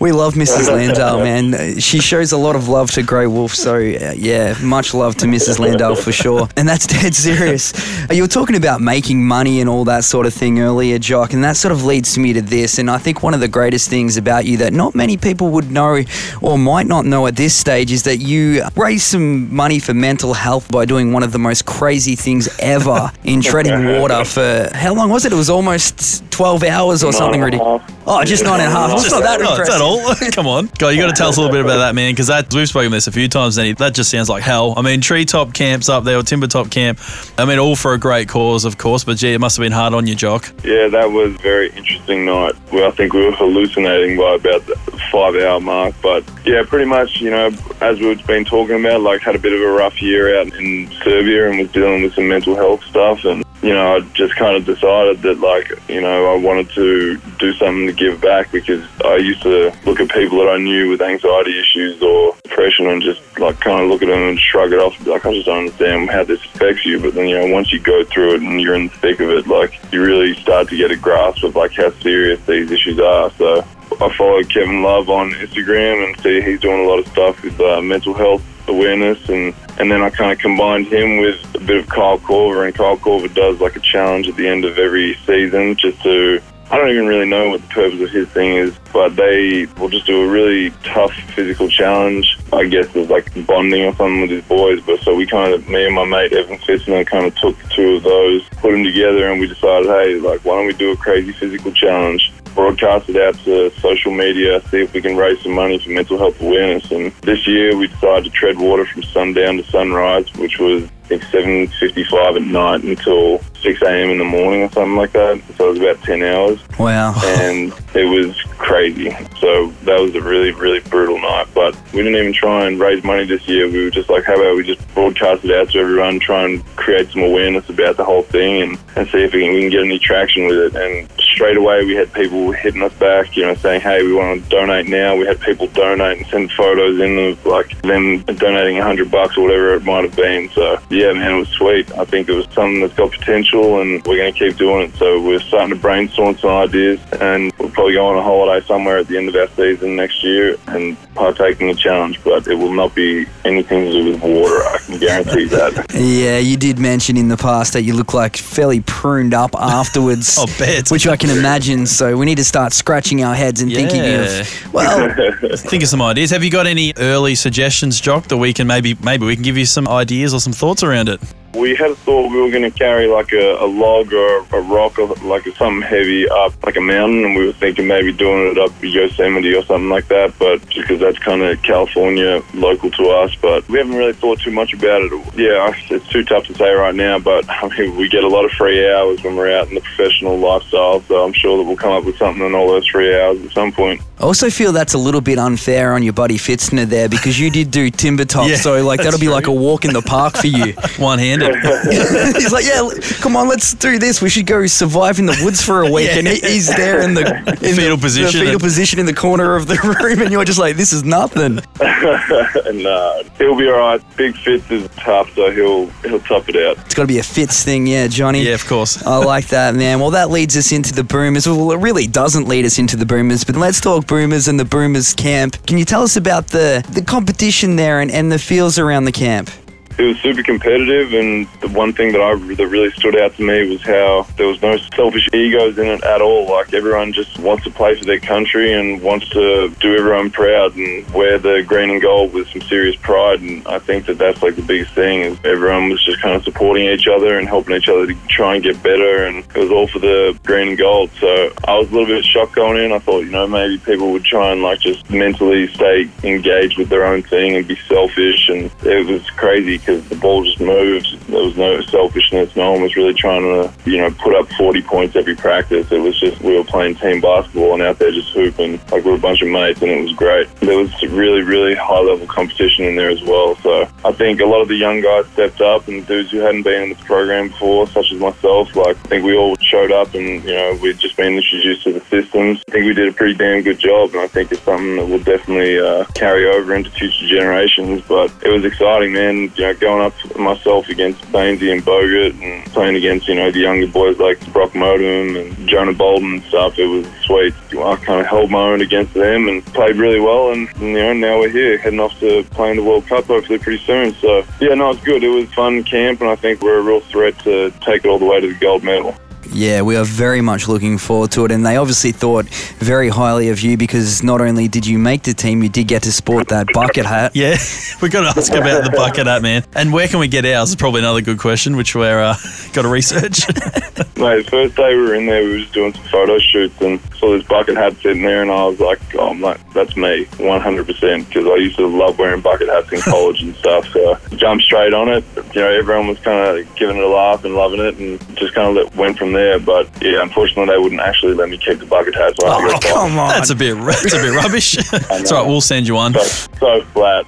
we 0.01 0.13
love 0.13 0.35
Mrs. 0.35 0.69
Landale, 0.69 1.19
man. 1.19 1.79
She 1.81 2.01
shows 2.01 2.33
a 2.33 2.37
lot 2.37 2.56
of 2.57 2.69
love 2.69 2.91
to 2.93 3.03
Grey 3.03 3.27
Wolf. 3.27 3.55
So 3.55 3.77
uh, 3.77 4.15
yeah, 4.17 4.57
much 4.63 4.95
love 4.95 5.15
to 5.17 5.27
Mrs. 5.27 5.59
Landale 5.59 5.97
for 5.97 6.13
sure. 6.13 6.49
And 6.57 6.67
that's 6.67 6.87
dead 6.87 7.15
serious. 7.15 7.73
Uh, 8.11 8.15
you 8.15 8.23
were 8.23 8.29
talking 8.29 8.57
about 8.57 8.81
making 8.81 9.23
money 9.23 9.61
and 9.61 9.69
all 9.69 9.85
that 9.85 10.05
sort 10.05 10.27
of 10.27 10.33
thing 10.33 10.59
earlier, 10.59 10.99
Jock, 10.99 11.35
and 11.35 11.45
that 11.45 11.57
sort 11.57 11.71
of 11.71 11.85
leads 11.85 12.17
me 12.17 12.33
to 12.33 12.41
this. 12.41 12.79
And 12.79 12.91
I 12.91 12.99
think 12.99 13.23
one 13.23 13.35
of 13.35 13.41
the 13.41 13.49
greatest 13.49 13.91
things 13.91 14.17
about 14.17 14.47
you 14.47 14.57
that 14.59 14.73
not 14.73 14.95
many 14.95 15.17
people 15.17 15.51
would 15.51 15.71
know 15.71 16.03
or 16.41 16.59
might 16.59 16.87
not 16.87 17.05
know 17.05 17.27
at 17.27 17.37
this 17.37 17.55
stage 17.55 17.93
is 17.93 18.05
that 18.05 18.17
you 18.17 18.63
raised 18.75 19.05
some 19.05 19.55
money 19.55 19.79
for 19.79 19.93
mental 19.93 20.33
health 20.35 20.71
by 20.71 20.87
doing 20.87 21.13
one 21.13 21.23
of 21.23 21.33
the 21.33 21.39
most 21.39 21.67
crazy 21.67 22.17
things 22.17 22.49
ever 22.59 23.13
in 23.25 23.43
treading 23.43 23.85
water 24.01 24.25
for 24.25 24.71
how 24.73 24.95
long 24.95 25.11
was 25.11 25.25
it? 25.25 25.33
It 25.33 25.37
was 25.37 25.51
almost 25.51 26.26
12 26.37 26.63
hours 26.65 27.03
or 27.03 27.13
something 27.13 27.41
ridiculous. 27.41 27.83
Oh, 28.07 28.23
just 28.25 28.45
nine 28.45 28.61
and 28.61 28.69
a 28.69 28.71
half. 28.71 28.93
It's 28.93 29.11
not 29.11 29.23
that 29.23 29.41
impressive. 29.41 29.63
Is 29.63 29.69
that 29.69 29.81
all? 29.81 30.31
Come 30.33 30.47
on. 30.47 30.71
God, 30.79 30.91
you 30.91 31.01
got 31.01 31.09
to 31.09 31.13
tell 31.13 31.29
us 31.29 31.39
a 31.39 31.41
little 31.41 31.55
bit 31.55 31.65
about 31.65 31.79
that, 31.79 31.95
man, 31.95 32.13
because 32.13 32.29
that 32.29 32.37
that 32.51 32.55
we've 32.55 32.69
spoken 32.69 32.93
this 32.93 33.07
a 33.07 33.13
few 33.13 33.29
times, 33.29 33.57
Danny. 33.57 33.73
That 33.73 33.95
just 33.95 34.11
sounds 34.11 34.29
like 34.29 34.43
hell. 34.43 34.75
I 34.77 34.83
mean, 34.83 35.01
treetop 35.01 35.55
camps 35.55 35.89
up 35.89 36.05
there 36.05 36.19
or 36.19 36.23
Timbertop 36.23 36.71
camp. 36.71 37.01
I 37.39 37.45
mean, 37.45 37.59
all 37.59 37.75
for 37.75 37.95
a 37.95 37.99
great 37.99 38.29
cause, 38.29 38.65
of 38.65 38.79
course. 38.79 39.05
But 39.05 39.17
gee, 39.17 39.33
it 39.33 39.41
must 39.41 39.57
have 39.57 39.65
been 39.65 39.73
hard 39.73 39.95
on 39.95 40.07
you, 40.07 40.15
Jock. 40.15 40.53
Yeah, 40.63 40.89
that 40.89 41.11
was 41.11 41.35
a 41.35 41.39
very 41.39 41.71
interesting 41.71 42.27
night. 42.27 42.55
Well, 42.71 42.87
I 42.87 42.91
think 42.91 43.15
we 43.15 43.25
were 43.25 43.33
hallucinating 43.33 44.19
by 44.19 44.35
about 44.35 44.67
the 44.67 44.77
five 45.11 45.35
hour 45.37 45.61
mark. 45.61 45.95
But 46.03 46.25
yeah, 46.45 46.63
pretty 46.67 46.85
much, 46.85 47.21
you 47.21 47.31
know, 47.31 47.51
as 47.81 47.99
we've 47.99 48.25
been 48.27 48.45
talking 48.45 48.79
about, 48.79 49.01
like 49.01 49.23
had 49.23 49.35
a 49.35 49.39
bit 49.39 49.53
of 49.53 49.61
a 49.61 49.71
rough 49.73 50.03
year 50.03 50.39
out 50.39 50.53
in 50.55 50.91
Serbia 51.03 51.49
and 51.49 51.59
was 51.59 51.73
dealing 51.73 52.03
with 52.03 52.15
some 52.15 52.29
mental 52.29 52.55
health 52.55 52.85
stuff. 52.85 53.25
And, 53.25 53.45
you 53.67 53.75
know, 53.75 53.97
I 53.97 54.01
just 54.15 54.37
kind 54.37 54.57
of 54.57 54.65
decided 54.65 55.23
that, 55.23 55.41
like, 55.41 55.73
you 55.89 56.01
know, 56.01 56.33
I 56.33 56.37
wanted 56.37 56.71
to 56.71 57.17
do 57.41 57.53
something 57.55 57.89
to 57.89 57.93
give 57.93 58.21
back 58.21 58.53
because 58.53 58.85
I 59.05 59.17
used 59.17 59.43
to 59.43 59.75
look 59.85 59.99
at 59.99 60.09
people 60.11 60.39
that 60.39 60.49
I 60.49 60.59
knew 60.59 60.91
with 60.91 61.03
anxiety 61.03 61.59
issues 61.59 62.01
or 62.01 62.37
depression 62.45 62.87
and 62.87 63.03
just, 63.03 63.21
like, 63.41 63.59
kind 63.59 63.83
of 63.83 63.89
look 63.89 64.03
at 64.03 64.07
them 64.07 64.23
and 64.23 64.39
shrug 64.39 64.73
it 64.73 64.79
off. 64.79 64.95
Like, 65.05 65.27
I 65.27 65.35
just 65.35 65.47
don't 65.47 65.67
understand 65.67 66.11
how 66.11 66.23
this 66.23 66.45
affects 66.45 66.87
you. 66.87 67.01
But 67.01 67.15
then, 67.15 67.27
you 67.27 67.41
know, 67.41 67.53
once 67.53 67.73
you 67.73 67.81
go 67.81 68.05
through 68.05 68.37
it 68.37 68.43
and 68.43 68.61
you're 68.61 68.77
in 68.77 68.87
the 68.87 68.95
thick 68.95 69.19
of 69.19 69.31
it, 69.31 69.49
like, 69.49 69.81
you 69.93 70.01
really 70.01 70.37
start 70.37 70.69
to 70.69 70.77
get 70.77 70.93
a 70.93 70.97
grasp 70.97 71.43
of, 71.43 71.57
like, 71.57 71.73
how 71.73 71.91
serious 71.91 72.41
these 72.47 72.71
issues 72.71 73.01
are. 73.01 73.33
So 73.33 73.65
I 74.01 74.17
follow 74.17 74.45
Kevin 74.45 74.85
Love 74.85 75.11
on 75.11 75.33
Instagram 75.33 76.07
and 76.07 76.21
see 76.21 76.41
he's 76.41 76.61
doing 76.61 76.85
a 76.85 76.89
lot 76.89 77.01
of 77.01 77.09
stuff 77.09 77.43
with 77.43 77.61
uh, 77.61 77.83
mental 77.83 78.15
health 78.15 78.45
awareness 78.69 79.29
and 79.29 79.55
and 79.79 79.91
then 79.91 80.03
I 80.03 80.11
kind 80.11 80.33
of 80.33 80.39
combined 80.39 80.87
him 80.87 81.19
with 81.19 81.55
a 81.55 81.61
bit 81.61 81.77
of 81.77 81.89
Kyle 81.89 82.19
Korver 82.19 82.67
and 82.67 82.75
Kyle 82.75 82.97
Korver 82.97 83.33
does 83.35 83.61
like 83.61 83.77
a 83.77 83.81
challenge 83.81 84.29
at 84.29 84.37
the 84.37 84.49
end 84.49 84.65
of 84.65 84.79
every 84.79 85.15
season 85.27 85.77
just 85.77 86.03
to 86.03 86.41
I 86.69 86.79
don't 86.79 86.91
even 86.91 87.07
really 87.07 87.29
know 87.29 87.51
what 87.51 87.63
the 87.63 87.69
purpose 87.69 88.01
of 88.01 88.11
his 88.11 88.27
thing 88.31 88.55
is, 88.55 88.77
but 88.93 89.15
they 89.15 89.67
will 89.79 89.89
just 89.89 90.05
do 90.05 90.23
a 90.23 90.29
really 90.29 90.71
tough 90.83 91.13
physical 91.13 91.69
challenge. 91.69 92.37
I 92.53 92.65
guess 92.65 92.89
it's 92.97 93.09
like 93.09 93.33
bonding 93.47 93.85
or 93.85 93.95
something 93.95 94.23
with 94.23 94.31
his 94.31 94.45
boys. 94.47 94.81
But 94.85 94.99
so 95.01 95.15
we 95.15 95.27
kind 95.27 95.53
of, 95.53 95.69
me 95.69 95.87
and 95.87 95.95
my 95.95 96.05
mate 96.05 96.33
Evan 96.33 96.59
Fitzner 96.59 97.07
kind 97.07 97.25
of 97.25 97.37
took 97.37 97.57
two 97.71 97.97
of 97.97 98.03
those, 98.03 98.49
put 98.57 98.73
them 98.73 98.83
together, 98.83 99.31
and 99.31 99.41
we 99.41 99.47
decided, 99.47 99.87
hey, 99.87 100.17
like, 100.17 100.45
why 100.45 100.57
don't 100.57 100.67
we 100.67 100.73
do 100.73 100.91
a 100.91 100.97
crazy 100.97 101.31
physical 101.31 101.71
challenge? 101.71 102.33
Broadcast 102.57 103.09
it 103.09 103.17
out 103.17 103.39
to 103.45 103.71
social 103.79 104.11
media, 104.11 104.61
see 104.71 104.83
if 104.83 104.93
we 104.93 105.01
can 105.01 105.17
raise 105.17 105.41
some 105.43 105.53
money 105.53 105.79
for 105.79 105.91
mental 105.91 106.19
health 106.19 106.41
awareness. 106.41 106.91
And 106.91 107.13
this 107.23 107.47
year 107.47 107.77
we 107.77 107.87
decided 107.87 108.25
to 108.25 108.31
tread 108.31 108.59
water 108.59 108.85
from 108.87 109.05
sundown 109.05 109.59
to 109.59 109.65
sunrise, 109.65 110.33
which 110.35 110.59
was 110.59 110.85
I 111.05 111.09
think 111.09 111.23
7.55 111.25 112.37
at 112.37 112.43
night 112.43 112.83
until 112.83 113.41
6 113.63 113.83
a.m. 113.83 114.11
in 114.11 114.19
the 114.19 114.25
morning 114.25 114.63
or 114.63 114.73
something 114.73 114.97
like 114.97 115.13
that. 115.13 115.41
So 115.57 115.69
it 115.69 115.79
was 115.79 115.79
about 115.79 116.03
10 116.03 116.23
hours. 116.25 116.61
Wow. 116.81 117.15
And 117.25 117.73
it 117.95 118.07
was 118.07 118.37
crazy. 118.59 119.11
So 119.41 119.71
that 119.85 120.01
was 120.01 120.15
a 120.15 120.21
really, 120.21 120.53
really 120.53 120.81
brutal 120.81 121.21
night. 121.21 121.47
But 121.55 121.75
we 121.93 122.03
didn't 122.03 122.17
even 122.17 122.33
try 122.33 122.67
and 122.67 122.79
raise 122.79 123.03
money 123.05 123.25
this 123.25 123.47
year. 123.49 123.69
We 123.69 123.85
were 123.85 123.91
just 123.91 124.09
like, 124.09 124.25
how 124.25 124.35
about 124.35 124.57
we 124.57 124.65
just 124.65 124.87
broadcast 124.95 125.45
it 125.45 125.53
out 125.53 125.71
to 125.71 125.79
everyone, 125.79 126.21
try 126.21 126.45
and 126.45 126.65
create 126.77 127.11
some 127.11 127.23
awareness 127.23 127.69
about 127.69 127.97
the 127.97 128.05
whole 128.05 128.23
thing 128.23 128.63
and, 128.63 128.79
and 128.97 129.09
see 129.09 129.23
if 129.23 129.33
we 129.33 129.43
can, 129.43 129.55
we 129.55 129.61
can 129.63 129.71
get 129.71 129.83
any 129.83 129.99
traction 129.99 130.47
with 130.47 130.59
it. 130.59 130.77
And 130.77 131.11
straight 131.21 131.57
away 131.57 131.85
we 131.85 131.95
had 131.95 132.13
people 132.13 132.53
hitting 132.53 132.83
us 132.83 132.95
back, 132.95 133.37
you 133.37 133.45
know, 133.45 133.55
saying, 133.55 133.83
hey, 133.83 134.03
we 134.03 134.15
want 134.15 134.43
to 134.43 134.49
donate 134.49 134.89
now. 134.89 135.17
We 135.17 135.27
had 135.27 135.41
people 135.41 135.67
donate 135.69 136.19
and 136.19 136.27
send 136.29 136.53
photos 136.53 137.01
in 137.01 137.19
of 137.19 137.47
like 137.47 137.81
them 137.83 138.23
donating 138.23 138.79
a 138.79 138.83
hundred 138.83 139.11
bucks 139.11 139.37
or 139.37 139.43
whatever 139.43 139.75
it 139.75 139.85
might 139.85 140.05
have 140.05 140.17
been. 140.17 140.51
So 140.51 140.79
yeah, 140.91 141.13
man, 141.13 141.33
it 141.33 141.39
was 141.39 141.49
sweet. 141.49 141.93
I 141.93 142.05
think 142.05 142.29
it 142.29 142.35
was 142.35 142.47
something 142.53 142.81
that's 142.81 142.95
got 142.95 143.13
potential 143.13 143.81
and 143.81 144.05
we're 144.07 144.17
going 144.17 144.33
to 144.33 144.39
keep 144.39 144.57
doing 144.57 144.89
it. 144.89 144.97
So 144.97 145.21
we're 145.21 145.41
starting 145.41 145.75
to 145.75 145.81
brainstorm 145.81 146.39
some 146.39 146.51
ideas 146.51 147.01
and 147.21 147.53
we're 147.59 147.71
probably 147.71 147.95
go 147.95 148.07
on 148.07 148.17
a 148.17 148.23
holiday 148.47 148.67
somewhere 148.67 148.99
at 148.99 149.09
the 149.09 149.17
end 149.17 149.29
of 149.29 149.37
our 149.37 149.49
season 149.49 149.97
next 149.97 150.23
year 150.23 150.57
and 150.69 150.97
partake 151.15 151.61
in 151.61 151.69
the 151.69 151.75
challenge, 151.75 152.23
but 152.25 152.47
it 152.47 152.55
will 152.55 152.73
not 152.73 152.95
be 152.95 153.27
anything 153.45 153.85
to 153.85 153.91
do 153.93 154.13
with 154.13 154.23
water. 154.23 154.55
I 154.67 154.79
can 154.85 154.99
guarantee 154.99 155.45
that. 155.47 155.87
Yeah, 155.95 156.39
you 156.39 156.57
did 156.57 156.79
mention 156.79 157.17
in 157.17 157.29
the 157.29 157.37
past 157.37 157.73
that 157.73 157.83
you 157.83 157.95
look 157.95 158.15
like 158.15 158.37
fairly 158.37 158.81
pruned 158.81 159.35
up 159.35 159.55
afterwards. 159.55 160.39
I'll 160.39 160.47
bet. 160.59 160.91
Which 160.91 161.07
I 161.07 161.17
can 161.17 161.31
imagine. 161.31 161.87
So 161.87 162.17
we 162.17 162.27
need 162.27 162.37
to 162.37 162.45
start 162.45 162.73
scratching 162.73 163.25
our 163.25 163.35
heads 163.35 163.61
and 163.61 163.73
thinking 163.73 164.03
of, 164.03 164.73
well, 164.73 165.15
Think 165.57 165.83
of 165.83 165.89
some 165.89 166.03
ideas. 166.03 166.31
Have 166.31 166.45
you 166.45 166.51
got 166.51 166.67
any 166.67 166.93
early 166.99 167.35
suggestions, 167.35 168.01
Jock, 168.01 168.25
that 168.29 168.37
we 168.37 168.53
can 168.53 168.67
maybe 168.67 168.95
maybe 169.03 169.27
we 169.27 169.35
can 169.35 169.43
give 169.43 169.57
you 169.57 169.67
some 169.67 169.89
ideas 169.89 170.35
or 170.35 170.41
some 170.41 170.53
thoughts 170.53 170.83
around 170.83 171.09
it? 171.09 171.21
We 171.55 171.75
had 171.75 171.97
thought 171.99 172.31
we 172.31 172.41
were 172.41 172.51
going 172.51 172.71
to 172.71 172.77
carry 172.77 173.07
like 173.07 173.33
a, 173.33 173.57
a 173.57 173.67
log 173.67 174.13
or 174.13 174.39
a 174.53 174.61
rock 174.61 174.99
or 174.99 175.07
like 175.17 175.45
something 175.57 175.83
heavy 175.83 176.29
up 176.29 176.53
like 176.65 176.77
a 176.77 176.81
mountain, 176.81 177.25
and 177.25 177.37
we 177.37 177.47
were 177.47 177.53
thinking 177.53 177.87
maybe 177.87 178.13
doing 178.13 178.51
it 178.51 178.59
up 178.59 178.71
Yosemite 178.83 179.55
or 179.55 179.65
something 179.65 179.89
like 179.89 180.09
that. 180.09 180.35
But 180.39 180.67
because 180.75 181.01
that's 181.01 181.19
kind 181.19 181.43
of 181.43 181.63
California 181.63 182.43
local 182.55 182.91
to 182.93 183.09
us, 183.09 183.35
but 183.41 183.67
we 183.69 183.79
haven't 183.79 183.95
really 183.95 184.13
thought 184.13 184.41
too 184.41 184.51
much 184.51 184.75
about 184.75 185.03
it. 185.03 185.13
Yeah, 185.37 185.75
it's 185.91 186.09
too 186.09 186.25
tough 186.25 186.45
to 186.47 186.55
say 186.55 186.73
right 186.73 186.95
now. 186.95 187.19
But 187.19 187.45
I 187.49 187.69
mean, 187.69 187.97
we 187.97 188.09
get 188.09 188.25
a 188.25 188.29
lot 188.29 188.45
of 188.45 188.51
free 188.53 188.91
hours 188.91 189.23
when 189.23 189.37
we're 189.37 189.57
out 189.57 189.69
in 189.69 189.75
the 189.75 189.81
professional 189.81 190.39
lifestyle, 190.39 191.01
so 191.03 191.25
I'm 191.25 191.33
sure 191.33 191.57
that 191.59 191.65
we'll 191.65 191.77
come 191.77 191.93
up 191.93 192.05
with 192.05 192.19
something 192.19 192.45
in 192.45 192.55
all 192.55 192.69
those 192.69 192.87
free 192.87 193.19
hours 193.19 193.43
at 193.45 193.53
some 193.53 193.73
point. 193.73 194.03
I 194.19 194.23
also 194.23 194.49
feel 194.49 194.73
that's 194.73 194.95
a 194.95 194.99
little 194.99 195.21
bit 195.21 195.39
unfair 195.39 195.93
on 195.93 196.03
your 196.03 196.15
buddy 196.15 196.39
Fitzner 196.39 196.87
there 196.87 197.09
because 197.09 197.39
you 197.39 197.51
did 197.51 197.71
do 197.71 197.91
Timbertop. 197.91 198.49
Yeah, 198.49 198.57
so, 198.57 198.83
like, 198.83 198.99
that'll 198.99 199.13
that's 199.13 199.21
be 199.21 199.29
like 199.29 199.47
a 199.47 199.53
walk 199.53 199.85
in 199.85 199.93
the 199.93 200.01
park 200.01 200.37
for 200.37 200.47
you. 200.47 200.73
One 200.99 201.19
handed. 201.19 201.46
He's 202.37 202.53
like, 202.53 202.65
yeah, 202.65 202.89
come 203.21 203.37
on, 203.37 203.49
let's 203.49 203.75
do 203.75 203.99
this. 203.99 204.21
We 204.23 204.29
should 204.29 204.47
go 204.47 204.67
survive 204.67 205.19
in 205.19 205.27
the 205.27 205.39
woods 205.43 205.63
for 205.63 205.83
a 205.83 205.91
week. 205.93 206.11
And 206.11 206.27
he, 206.27 206.41
he's 206.41 206.69
there 206.75 207.01
in 207.03 207.15
the 207.15 207.37
in 207.63 207.75
Fetal 207.77 207.97
the, 207.97 208.03
position 208.03 208.27
the 208.27 208.33
fetal 208.39 208.53
and- 208.53 208.61
position 208.61 208.99
in 208.99 209.07
the 209.07 209.15
corner 209.15 209.55
of 209.57 209.67
the 209.67 209.77
room, 210.03 210.21
and 210.23 210.31
you're 210.31 210.45
just 210.45 210.59
like, 210.59 210.77
this 210.77 210.93
is 210.93 211.05
nothing. 211.05 211.59
and 211.81 212.87
uh, 212.87 213.23
he'll 213.39 213.57
be 213.57 213.69
all 213.69 213.79
right. 213.79 214.01
Big 214.17 214.35
Fitz 214.37 214.71
is 214.71 214.89
tough, 214.97 215.33
so 215.35 215.51
he'll 215.51 215.87
he'll 216.09 216.21
tough 216.21 216.49
it 216.49 216.57
out. 216.57 216.79
It's 216.85 216.95
got 216.95 217.03
to 217.03 217.07
be 217.09 217.19
a 217.19 217.23
Fitz 217.23 217.65
thing, 217.65 217.87
yeah, 217.87 218.07
Johnny. 218.09 218.43
yeah, 218.43 218.55
of 218.55 218.67
course. 218.67 219.05
I 219.07 219.17
like 219.19 219.49
that, 219.49 219.75
man. 219.75 220.01
Well, 220.01 220.11
that 220.11 220.31
leads 220.31 220.57
us 220.57 220.73
into 220.73 220.93
the 220.93 221.05
Boomers. 221.05 221.47
Well, 221.47 221.71
it 221.73 221.79
really 221.79 222.07
doesn't 222.07 222.49
lead 222.49 222.65
us 222.65 222.79
into 222.79 222.97
the 222.97 223.07
Boomers, 223.07 223.45
but 223.45 223.57
let's 223.57 223.81
talk 223.81 224.07
Boomers 224.07 224.49
and 224.49 224.59
the 224.59 224.65
Boomers 224.65 225.15
camp. 225.15 225.65
Can 225.67 225.79
you 225.79 225.85
tell 225.85 226.03
us 226.03 226.17
about 226.17 226.49
the, 226.49 226.85
the 226.91 227.03
competition 227.03 227.77
there 227.77 228.01
and, 228.01 228.11
and 228.11 228.31
the 228.33 228.39
feels 228.39 228.79
around 228.79 229.05
the 229.05 229.13
camp? 229.13 229.51
It 229.99 230.03
was 230.03 230.19
super 230.19 230.43
competitive, 230.43 231.15
and 231.15 231.49
the 231.61 231.69
one 231.69 231.95
thing 231.95 232.13
that 232.13 232.21
I 232.21 232.35
that 232.35 232.67
really 232.67 232.91
stood 232.93 233.19
out 233.19 233.35
to 233.37 233.43
me 233.43 233.67
was 233.69 233.83
how 233.83 234.27
there 234.37 234.47
was 234.47 234.61
no 234.61 234.77
selfish 234.95 235.29
egos 235.33 235.79
in 235.79 235.87
it 235.87 236.05
at 236.05 236.21
all. 236.21 236.51
Like 236.51 236.75
everyone 236.75 237.15
just 237.15 237.39
wants 237.39 237.65
to 237.65 237.71
play 237.71 237.97
for 237.99 238.05
their 238.05 238.21
country 238.21 238.73
and 238.73 239.01
wants 239.01 239.29
to 239.31 239.71
do 239.81 239.97
everyone 239.97 240.31
proud 240.31 240.77
and 240.77 241.09
wear 241.11 241.39
the 241.39 241.63
green 241.67 241.89
and 241.89 242.03
gold 242.03 242.35
with 242.35 242.47
some 242.49 242.61
serious 242.63 242.97
pride. 242.97 243.41
And 243.41 243.67
I 243.67 243.79
think 243.79 244.05
that 244.07 244.19
that's 244.19 244.43
like 244.43 244.57
the 244.57 244.63
biggest 244.63 244.93
thing 244.93 245.21
is 245.21 245.39
everyone 245.45 245.89
was 245.89 246.05
just 246.05 246.21
kind 246.21 246.37
of 246.37 246.45
supporting 246.45 246.87
each 246.89 247.09
other 247.09 247.39
and 247.39 247.49
helping 247.49 247.77
each 247.77 247.89
other 247.89 248.07
to 248.07 248.15
try 248.29 248.57
and 248.57 248.63
get 248.63 248.83
better. 248.83 249.25
And 249.25 249.39
it 249.39 249.57
was 249.57 249.71
all 249.71 249.89
for 249.89 249.99
the 249.99 250.39
green 250.45 250.69
and 250.69 250.79
gold. 250.79 251.11
So 251.21 251.53
I 251.67 251.79
was 251.79 251.89
a 251.89 251.93
little 251.93 252.07
bit 252.07 252.23
shocked 252.23 252.55
going 252.55 252.85
in. 252.85 252.93
I 252.93 252.99
thought, 252.99 253.21
you 253.21 253.31
know, 253.31 253.47
maybe 253.47 253.79
people 253.79 254.13
would 254.13 254.25
try 254.25 254.53
and 254.53 254.63
like 254.63 254.81
just 254.81 255.09
mentally 255.11 255.69
stay 255.69 256.07
engaged 256.23 256.77
with 256.77 256.91
their 256.91 257.07
own 257.07 257.23
thing 257.23 257.57
and 257.57 257.67
be 257.67 257.77
selfish. 257.89 258.51
And 258.51 258.71
it 258.85 259.07
was 259.07 259.29
crazy 259.31 259.79
because 259.87 260.09
the 260.09 260.17
ball 260.17 260.45
just 260.45 260.61
moved. 260.61 261.07
There 261.29 261.43
was 261.43 261.57
no 261.57 261.81
selfishness. 261.83 262.57
No 262.57 262.73
one 262.73 262.83
was 262.83 262.97
really 262.97 263.15
trying 263.15 263.43
to, 263.43 263.73
you 263.89 263.99
know, 263.99 264.11
put 264.11 264.35
up 264.35 264.49
40 264.53 264.83
points 264.83 265.17
every 265.17 265.37
practice. 265.37 265.91
It 265.93 265.99
was 265.99 266.19
just 266.19 266.41
we 266.43 266.57
were 266.57 266.65
playing 266.65 266.97
team 266.97 267.21
basketball 267.21 267.75
and 267.75 267.83
out 267.83 267.99
there 267.99 268.11
just 268.11 268.33
hooping 268.33 268.81
like 268.91 269.05
we 269.05 269.11
were 269.11 269.17
a 269.17 269.21
bunch 269.21 269.43
of 269.43 269.49
mates, 269.49 269.81
and 269.83 269.91
it 269.91 270.03
was 270.03 270.13
great. 270.15 270.53
There 270.57 270.79
was 270.79 270.91
really, 271.03 271.43
really 271.43 271.75
high 271.75 272.01
level 272.01 272.27
competition 272.27 272.85
in 272.85 272.97
there 272.97 273.11
as 273.11 273.23
well. 273.23 273.57
So 273.57 273.89
I 274.05 274.13
think 274.13 274.41
a 274.41 274.47
lot 274.47 274.61
of 274.61 274.69
the 274.69 274.77
young 274.77 275.01
guys 275.01 275.27
stepped 275.33 275.61
up, 275.61 275.87
and 275.89 276.07
dudes 276.07 276.31
who 276.31 276.39
hadn't 276.39 276.63
been 276.63 276.83
in 276.83 276.89
this 276.91 277.01
program 277.03 277.49
before, 277.49 277.87
such 277.89 278.13
as 278.13 278.19
myself, 278.19 278.75
like 278.75 278.97
I 278.97 279.09
think 279.09 279.25
we 279.25 279.37
all 279.37 279.57
showed 279.61 279.93
up, 279.93 280.15
and 280.15 280.43
you 280.45 280.55
know 280.55 280.79
we'd 280.83 280.99
just 280.99 281.17
been 281.17 281.35
introduced 281.35 281.85
to 281.85 281.93
the 281.93 282.01
systems. 282.07 282.63
I 282.69 282.73
think 282.73 282.87
we 282.87 282.95
did 282.95 283.09
a 283.09 283.13
pretty 283.13 283.35
damn 283.35 283.63
good 283.63 283.79
job, 283.79 284.11
and 284.11 284.21
I 284.21 284.27
think 284.27 284.51
it's 284.51 284.63
something 284.63 284.97
that 284.97 285.07
will 285.07 285.23
definitely 285.23 285.79
uh, 285.79 286.05
carry 286.15 286.47
over 286.47 286.75
into 286.75 286.91
future 286.91 287.27
generations. 287.29 288.03
But 288.09 288.33
it 288.43 288.51
was 288.51 288.65
exciting, 288.65 289.13
man. 289.13 289.53
You 289.57 289.65
know, 289.65 289.75
going 289.81 290.03
up 290.03 290.15
myself 290.39 290.89
against 290.89 291.21
Baynesy 291.33 291.73
and 291.73 291.83
Bogut, 291.83 292.41
and 292.43 292.67
playing 292.73 292.97
against 292.97 293.29
you 293.29 293.35
know 293.35 293.51
the 293.51 293.61
younger 293.61 293.87
boys 293.87 294.19
like 294.19 294.41
Brock 294.53 294.71
Motum 294.73 295.41
and 295.41 295.69
Jonah 295.69 295.93
Bolden 295.93 296.35
and 296.35 296.43
stuff. 296.45 296.79
It 296.79 296.87
was 296.87 297.07
sweet. 297.25 297.55
I 297.79 297.97
kind 297.97 298.21
of 298.21 298.27
held 298.27 298.51
my 298.51 298.71
own 298.71 298.81
against 298.81 299.15
them 299.15 299.49
and 299.49 299.65
played 299.67 299.97
really 299.97 300.21
well. 300.21 300.53
And 300.53 300.69
you 300.81 300.95
know 300.95 301.13
now 301.13 301.39
we're 301.39 301.49
here, 301.49 301.79
heading 301.79 302.01
off 302.01 302.19
to 302.21 302.45
playing 302.51 302.77
the 302.77 302.85
World 302.85 303.07
Cup 303.07 303.25
hopefully 303.25 303.59
pretty 303.59 303.85
soon. 303.85 304.15
So 304.15 304.45
yeah, 304.61 304.75
no, 304.75 304.91
it's 304.91 305.03
good. 305.05 305.23
It 305.23 305.29
was 305.29 305.53
fun 305.53 305.85
camp, 305.85 306.21
and 306.21 306.31
I 306.31 306.37
think 306.37 306.63
we're 306.63 306.79
a 306.79 306.83
real 306.83 307.01
threat 307.01 307.39
to 307.41 307.71
take 307.81 308.05
it 308.05 308.09
all 308.09 308.19
the 308.19 308.27
way 308.27 308.41
to 308.41 308.49
the 308.49 308.59
gold 308.59 308.83
medal. 308.83 309.15
Yeah, 309.53 309.83
we 309.83 309.97
are 309.97 310.05
very 310.05 310.41
much 310.41 310.69
looking 310.69 310.99
forward 310.99 311.33
to 311.33 311.45
it. 311.45 311.53
And 311.53 311.65
they 311.65 311.77
obviously 311.77 312.13
thought 312.13 312.47
very 312.79 313.09
highly 313.09 313.49
of 313.49 313.61
you 313.61 313.77
because 313.77 314.23
not 314.23 314.41
only 314.41 314.69
did 314.69 314.87
you 314.87 314.99
make 314.99 315.23
the 315.23 315.35
team, 315.35 315.63
you 315.63 315.69
did 315.69 315.89
get 315.89 316.03
to 316.05 316.13
sport 316.13 316.49
that 316.49 316.69
bucket 316.73 317.07
hat. 317.07 317.33
Yeah, 317.37 317.59
we've 318.01 318.11
got 318.11 318.33
to 318.33 318.39
ask 318.39 318.53
about 318.53 318.85
the 318.85 318.91
bucket 318.97 319.27
hat, 319.27 319.43
man. 319.43 319.63
And 319.75 319.93
where 319.93 320.09
can 320.09 320.21
we 320.21 320.29
get 320.29 320.47
ours? 320.47 320.71
Is 320.71 320.77
probably 320.77 321.01
another 321.01 321.21
good 321.21 321.39
question, 321.39 321.77
which 321.77 321.95
we're 321.95 322.21
uh, 322.21 322.37
got 322.73 322.83
to 322.83 322.89
research. 322.89 323.47
Mate, 324.17 324.45
the 324.45 324.49
first 324.49 324.77
day 324.77 324.97
we 324.97 325.03
were 325.03 325.15
in 325.15 325.27
there, 325.27 325.45
we 325.45 325.51
were 325.53 325.59
just 325.59 325.75
doing 325.75 325.93
some 325.93 326.05
photo 326.05 326.39
shoots, 326.39 326.81
and 326.81 326.99
saw 327.17 327.37
this 327.37 327.47
bucket 327.47 327.77
hat 327.77 327.95
sitting 327.97 328.23
there, 328.23 328.41
and 328.41 328.51
I 328.51 328.65
was 328.67 328.81
like, 328.81 329.01
oh, 329.17 329.31
I'm 329.31 329.41
like, 329.41 329.61
that's 329.75 329.97
me, 329.97 330.25
100%, 330.25 331.29
because 331.29 331.47
I 331.47 331.57
used 331.57 331.77
to 331.77 331.87
love 331.87 332.19
wearing 332.19 332.41
bucket 332.41 332.69
hats 332.69 332.91
in 332.93 333.01
college 333.01 333.43
and 333.43 333.55
stuff. 333.57 333.87
So 333.89 334.19
jumped 334.37 334.65
straight 334.65 334.95
on 334.95 335.09
it. 335.09 335.25
You 335.55 335.61
know, 335.61 335.71
everyone 335.71 336.09
was 336.09 336.19
kind 336.21 336.59
of 336.59 336.77
giving 336.77 336.97
it 336.97 337.03
a 337.03 337.09
laugh 337.09 337.45
and 337.45 337.55
loving 337.55 337.81
it, 337.81 337.97
and 337.99 338.37
just 338.37 338.55
kind 338.55 338.77
of 338.77 338.97
went 338.97 339.19
from 339.19 339.33
there. 339.37 339.61
But 339.61 339.89
yeah, 340.03 340.23
unfortunately, 340.23 340.67
they 340.75 340.79
wouldn't 340.79 341.01
actually 341.01 341.35
let 341.35 341.49
me 341.49 341.59
keep 341.59 341.79
the 341.79 341.87
bucket 341.87 342.15
hat. 342.15 342.35
So 342.41 342.47
I 342.49 342.61
had 342.61 342.69
to 342.69 342.77
Oh, 342.77 342.81
go 342.81 342.95
come 342.95 343.19
on. 343.19 343.29
That's 343.29 343.51
a 343.51 343.55
bit 343.55 343.75
that's 343.77 344.13
a 344.15 344.19
bit 344.19 344.35
rubbish. 344.35 344.77
It's 345.17 345.33
all 345.33 345.41
right, 345.43 345.49
we'll 345.49 345.61
send 345.61 345.87
you 345.89 345.95
one. 345.95 346.13
so, 346.15 346.21
so 346.59 346.83
flat. 346.93 347.25